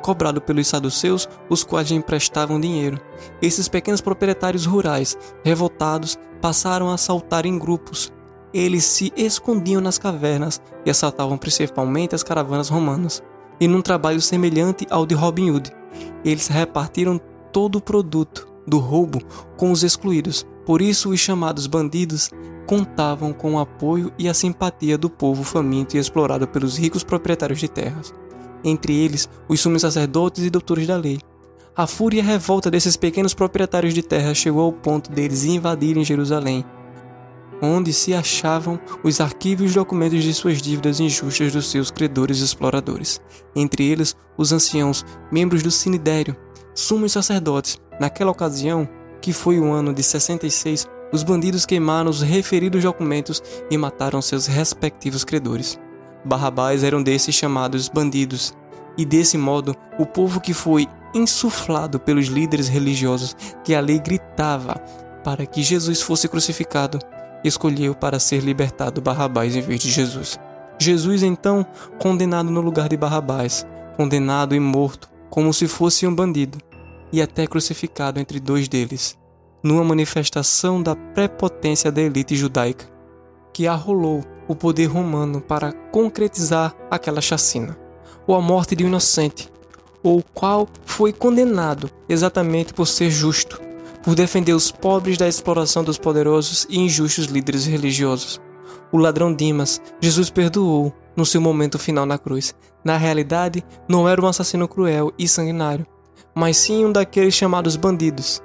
cobrados 0.04 0.44
pelos 0.44 0.68
saduceus, 0.68 1.28
os 1.50 1.64
quais 1.64 1.92
emprestavam 1.92 2.62
dinheiro. 2.62 3.02
Esses 3.42 3.68
pequenos 3.68 4.00
proprietários 4.00 4.68
rurais, 4.68 5.18
revoltados, 5.44 6.20
passaram 6.40 6.92
a 6.92 6.94
assaltar 6.94 7.48
em 7.48 7.58
grupos. 7.58 8.14
Eles 8.54 8.86
se 8.86 9.12
escondiam 9.16 9.82
nas 9.82 9.98
cavernas 9.98 10.62
e 10.86 10.90
assaltavam 10.90 11.38
principalmente 11.38 12.16
as 12.16 12.24
caravanas 12.24 12.70
romanas. 12.70 13.22
E 13.60 13.68
num 13.68 13.82
trabalho 13.82 14.22
semelhante 14.22 14.86
ao 14.90 15.06
de 15.06 15.16
Robin 15.16 15.52
Hood, 15.52 15.72
eles 16.24 16.48
repartiram 16.48 17.20
todo 17.52 17.78
o 17.78 17.82
produto 17.82 18.48
do 18.66 18.78
roubo 18.78 19.20
com 19.58 19.72
os 19.72 19.84
excluídos. 19.84 20.46
Por 20.66 20.82
isso, 20.82 21.10
os 21.10 21.20
chamados 21.20 21.68
bandidos 21.68 22.30
contavam 22.66 23.34
com 23.34 23.56
o 23.56 23.60
apoio 23.60 24.12
e 24.18 24.28
a 24.28 24.34
simpatia 24.34 24.98
do 24.98 25.10
povo 25.10 25.44
faminto 25.44 25.96
e 25.96 26.00
explorado 26.00 26.48
pelos 26.48 26.78
ricos 26.78 27.04
proprietários 27.04 27.60
de 27.60 27.68
terras 27.68 28.14
entre 28.64 28.94
eles 28.94 29.30
os 29.48 29.60
sumos 29.60 29.82
sacerdotes 29.82 30.44
e 30.44 30.50
doutores 30.50 30.88
da 30.88 30.98
lei. 30.98 31.20
A 31.76 31.86
fúria 31.86 32.20
e 32.20 32.22
a 32.22 32.26
revolta 32.26 32.72
desses 32.72 32.98
pequenos 32.98 33.34
proprietários 33.34 33.94
de 33.94 34.02
terra 34.02 34.34
chegou 34.34 34.64
ao 34.64 34.74
ponto 34.74 35.12
deles 35.12 35.46
invadirem 35.46 36.04
Jerusalém, 36.04 36.66
onde 37.62 37.92
se 37.94 38.14
achavam 38.14 38.80
os 39.04 39.20
arquivos 39.20 39.72
e 39.72 39.76
documentos 39.76 40.24
de 40.24 40.34
suas 40.34 40.62
dívidas 40.62 41.00
injustas 41.00 41.52
dos 41.52 41.70
seus 41.70 41.92
credores 41.92 42.40
e 42.40 42.44
exploradores, 42.44 43.20
entre 43.56 43.86
eles 43.86 44.16
os 44.38 44.52
anciãos, 44.52 45.06
membros 45.32 45.64
do 45.64 45.72
Sinidério, 45.72 46.36
sumos 46.74 47.12
sacerdotes. 47.12 47.80
Naquela 48.00 48.32
ocasião, 48.32 48.88
que 49.22 49.34
foi 49.34 49.60
o 49.60 49.72
ano 49.72 49.94
de 49.94 50.04
66, 50.04 50.88
os 51.12 51.24
bandidos 51.24 51.66
queimaram 51.66 52.10
os 52.10 52.22
referidos 52.22 52.84
documentos 52.84 53.42
e 53.72 53.78
mataram 53.78 54.22
seus 54.22 54.46
respectivos 54.46 55.24
credores. 55.24 55.80
Barrabás 56.24 56.84
era 56.84 56.98
um 56.98 57.02
desses 57.02 57.34
chamados 57.34 57.90
bandidos, 57.90 58.54
e 58.98 59.06
desse 59.06 59.38
modo 59.38 59.76
o 59.98 60.06
povo 60.06 60.42
que 60.42 60.54
foi 60.54 60.88
insuflado 61.14 62.00
pelos 62.00 62.26
líderes 62.26 62.68
religiosos 62.68 63.36
que 63.64 63.74
a 63.74 63.80
lei 63.80 64.00
gritava 64.00 64.76
para 65.24 65.46
que 65.46 65.64
Jesus 65.64 66.02
fosse 66.02 66.28
crucificado, 66.28 67.00
escolheu 67.44 67.96
para 67.96 68.20
ser 68.20 68.42
libertado 68.42 69.02
Barrabás 69.02 69.56
em 69.56 69.62
vez 69.62 69.80
de 69.80 69.90
Jesus. 69.90 70.40
Jesus 70.80 71.24
então 71.24 71.66
condenado 72.00 72.50
no 72.50 72.62
lugar 72.62 72.88
de 72.90 72.98
Barrabás, 72.98 73.66
condenado 73.96 74.56
e 74.56 74.60
morto 74.60 75.10
como 75.30 75.54
se 75.54 75.68
fosse 75.68 76.08
um 76.08 76.14
bandido, 76.14 76.58
e 77.12 77.22
até 77.22 77.48
crucificado 77.48 78.20
entre 78.20 78.40
dois 78.40 78.68
deles, 78.68 79.18
numa 79.64 79.84
manifestação 79.84 80.82
da 80.82 80.96
prepotência 80.96 81.92
da 81.92 82.02
elite 82.02 82.36
judaica, 82.36 82.86
que 83.54 83.68
arrolou 83.68 84.24
o 84.48 84.56
poder 84.56 84.86
romano 84.86 85.42
para 85.42 85.74
concretizar 85.92 86.76
aquela 86.90 87.22
chacina, 87.22 87.78
ou 88.26 88.36
a 88.36 88.42
morte 88.42 88.76
de 88.76 88.84
um 88.84 88.88
inocente, 88.88 89.52
ou 90.02 90.20
o 90.20 90.24
qual 90.34 90.68
foi 90.86 91.12
condenado 91.12 91.90
exatamente 92.08 92.74
por 92.74 92.86
ser 92.86 93.10
justo, 93.10 93.62
por 94.08 94.16
defender 94.16 94.54
os 94.54 94.72
pobres 94.72 95.18
da 95.18 95.28
exploração 95.28 95.84
dos 95.84 95.98
poderosos 95.98 96.66
e 96.70 96.80
injustos 96.80 97.26
líderes 97.26 97.66
religiosos. 97.66 98.40
O 98.90 98.98
ladrão 98.98 99.36
Dimas, 99.36 99.82
Jesus 100.00 100.30
perdoou 100.30 100.94
no 101.14 101.26
seu 101.26 101.42
momento 101.42 101.78
final 101.78 102.06
na 102.06 102.18
cruz. 102.18 102.56
Na 102.86 102.96
realidade, 102.96 103.62
não 103.86 104.08
era 104.08 104.22
um 104.22 104.28
assassino 104.28 104.66
cruel 104.66 105.12
e 105.20 105.28
sanguinário, 105.28 105.86
mas 106.34 106.56
sim 106.56 106.86
um 106.86 106.92
daqueles 106.94 107.34
chamados 107.34 107.76
bandidos, 107.76 108.42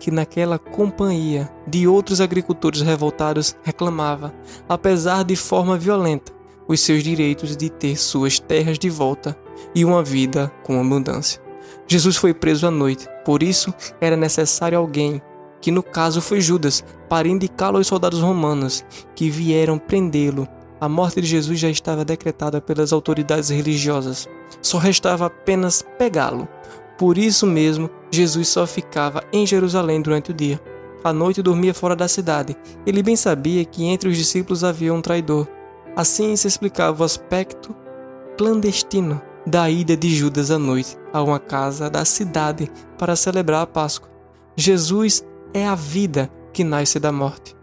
que 0.00 0.10
naquela 0.10 0.58
companhia 0.58 1.48
de 1.64 1.86
outros 1.86 2.20
agricultores 2.20 2.80
revoltados 2.80 3.54
reclamava, 3.62 4.34
apesar 4.68 5.22
de 5.22 5.36
forma 5.36 5.78
violenta, 5.78 6.32
os 6.66 6.80
seus 6.80 7.04
direitos 7.04 7.56
de 7.56 7.70
ter 7.70 7.96
suas 7.96 8.40
terras 8.40 8.80
de 8.80 8.90
volta 8.90 9.38
e 9.76 9.84
uma 9.84 10.02
vida 10.02 10.50
com 10.64 10.80
abundância. 10.80 11.43
Jesus 11.86 12.16
foi 12.16 12.32
preso 12.32 12.66
à 12.66 12.70
noite, 12.70 13.06
por 13.24 13.42
isso 13.42 13.72
era 14.00 14.16
necessário 14.16 14.78
alguém, 14.78 15.20
que 15.60 15.70
no 15.70 15.82
caso 15.82 16.20
foi 16.20 16.40
Judas, 16.40 16.84
para 17.08 17.28
indicá-lo 17.28 17.76
aos 17.76 17.86
soldados 17.86 18.20
romanos 18.20 18.84
que 19.14 19.30
vieram 19.30 19.78
prendê-lo. 19.78 20.48
A 20.80 20.88
morte 20.88 21.20
de 21.20 21.26
Jesus 21.26 21.58
já 21.58 21.68
estava 21.68 22.04
decretada 22.04 22.60
pelas 22.60 22.92
autoridades 22.92 23.48
religiosas. 23.50 24.28
Só 24.60 24.78
restava 24.78 25.26
apenas 25.26 25.82
pegá-lo. 25.98 26.48
Por 26.98 27.16
isso 27.16 27.46
mesmo, 27.46 27.88
Jesus 28.10 28.48
só 28.48 28.66
ficava 28.66 29.22
em 29.32 29.46
Jerusalém 29.46 30.00
durante 30.00 30.30
o 30.30 30.34
dia. 30.34 30.60
À 31.02 31.12
noite 31.12 31.42
dormia 31.42 31.74
fora 31.74 31.94
da 31.94 32.08
cidade. 32.08 32.56
Ele 32.86 33.02
bem 33.02 33.16
sabia 33.16 33.64
que 33.64 33.84
entre 33.84 34.08
os 34.08 34.16
discípulos 34.16 34.64
havia 34.64 34.92
um 34.92 35.00
traidor. 35.00 35.46
Assim 35.94 36.34
se 36.34 36.48
explicava 36.48 37.02
o 37.02 37.04
aspecto 37.04 37.74
clandestino 38.36 39.20
da 39.46 39.68
ida 39.68 39.96
de 39.96 40.14
Judas 40.14 40.50
à 40.50 40.58
noite 40.58 40.96
a 41.12 41.22
uma 41.22 41.38
casa 41.38 41.90
da 41.90 42.04
cidade 42.04 42.70
para 42.98 43.16
celebrar 43.16 43.62
a 43.62 43.66
Páscoa. 43.66 44.10
Jesus 44.56 45.24
é 45.52 45.66
a 45.66 45.74
vida 45.74 46.30
que 46.52 46.64
nasce 46.64 46.98
da 46.98 47.12
morte. 47.12 47.54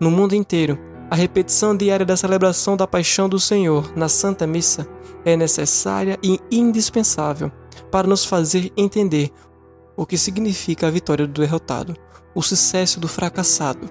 No 0.00 0.10
mundo 0.10 0.34
inteiro, 0.34 0.78
a 1.10 1.14
repetição 1.14 1.76
diária 1.76 2.06
da 2.06 2.16
celebração 2.16 2.76
da 2.76 2.86
paixão 2.86 3.28
do 3.28 3.38
Senhor 3.38 3.92
na 3.96 4.08
Santa 4.08 4.46
Missa 4.46 4.86
é 5.24 5.36
necessária 5.36 6.18
e 6.22 6.40
indispensável 6.50 7.50
para 7.90 8.08
nos 8.08 8.24
fazer 8.24 8.72
entender 8.76 9.30
o 9.96 10.06
que 10.06 10.18
significa 10.18 10.86
a 10.86 10.90
vitória 10.90 11.26
do 11.26 11.40
derrotado, 11.40 11.94
o 12.34 12.42
sucesso 12.42 12.98
do 12.98 13.06
fracassado, 13.06 13.88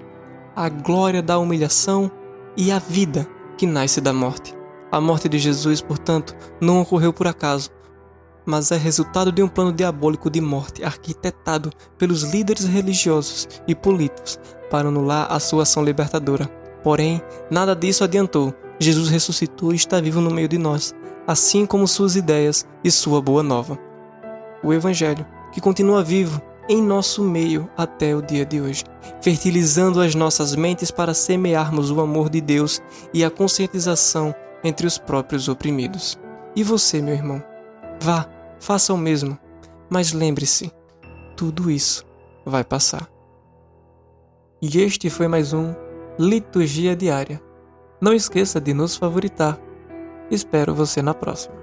a 0.56 0.67
glória 0.67 1.21
da 1.21 1.38
humilhação 1.38 2.12
e 2.58 2.71
a 2.71 2.80
vida 2.80 3.27
que 3.58 3.65
nasce 3.65 4.01
da 4.01 4.12
morte. 4.12 4.61
A 4.91 4.99
morte 4.99 5.30
de 5.30 5.39
Jesus, 5.39 5.82
portanto, 5.82 6.36
não 6.60 6.82
ocorreu 6.82 7.13
por 7.13 7.27
acaso, 7.27 7.69
mas 8.45 8.71
é 8.71 8.77
resultado 8.77 9.32
de 9.32 9.41
um 9.41 9.47
plano 9.47 9.71
diabólico 9.71 10.30
de 10.30 10.41
morte 10.41 10.84
arquitetado 10.84 11.71
pelos 11.97 12.23
líderes 12.23 12.65
religiosos 12.65 13.47
e 13.67 13.73
políticos 13.73 14.39
para 14.69 14.89
anular 14.89 15.32
a 15.32 15.39
sua 15.39 15.63
ação 15.63 15.84
libertadora. 15.84 16.47
Porém, 16.84 17.21
nada 17.49 17.75
disso 17.75 18.04
adiantou. 18.04 18.54
Jesus 18.80 19.10
ressuscitou 19.10 19.71
e 19.71 19.75
está 19.75 20.01
vivo 20.01 20.19
no 20.19 20.32
meio 20.32 20.47
de 20.47 20.58
nós, 20.58 20.93
assim 21.27 21.65
como 21.65 21.88
suas 21.88 22.15
ideias 22.15 22.67
e 22.84 22.89
sua 22.89 23.21
boa 23.21 23.43
nova 23.43 23.91
o 24.63 24.73
Evangelho, 24.73 25.25
que 25.51 25.62
continua 25.62 26.04
vivo 26.04 26.41
em 26.69 26.82
nosso 26.82 27.23
meio 27.23 27.69
até 27.75 28.15
o 28.15 28.21
dia 28.21 28.45
de 28.45 28.62
hoje, 28.62 28.84
fertilizando 29.21 29.99
as 29.99 30.15
nossas 30.15 30.56
mentes 30.56 30.91
para 30.91 31.13
semearmos 31.13 31.91
o 31.91 31.99
amor 31.99 32.30
de 32.30 32.39
Deus 32.39 32.82
e 33.13 33.23
a 33.23 33.32
conscientização 33.32 34.34
entre 34.63 34.88
os 34.88 34.97
próprios 34.97 35.47
oprimidos. 35.47 36.19
E 36.56 36.63
você, 36.63 37.02
meu 37.02 37.13
irmão? 37.13 37.43
Vá, 38.02 38.28
faça 38.60 38.93
o 38.93 38.97
mesmo, 38.97 39.38
mas 39.89 40.12
lembre-se, 40.12 40.71
tudo 41.38 41.69
isso 41.69 42.06
vai 42.45 42.63
passar. 42.63 43.10
E 44.62 44.80
este 44.80 45.10
foi 45.10 45.28
mais 45.28 45.54
um 45.54 45.74
Liturgia 46.19 46.95
Diária. 46.95 47.41
Não 48.00 48.13
esqueça 48.13 48.60
de 48.60 48.74
nos 48.74 48.95
favoritar. 48.95 49.60
Espero 50.30 50.74
você 50.74 51.02
na 51.02 51.13
próxima. 51.13 51.61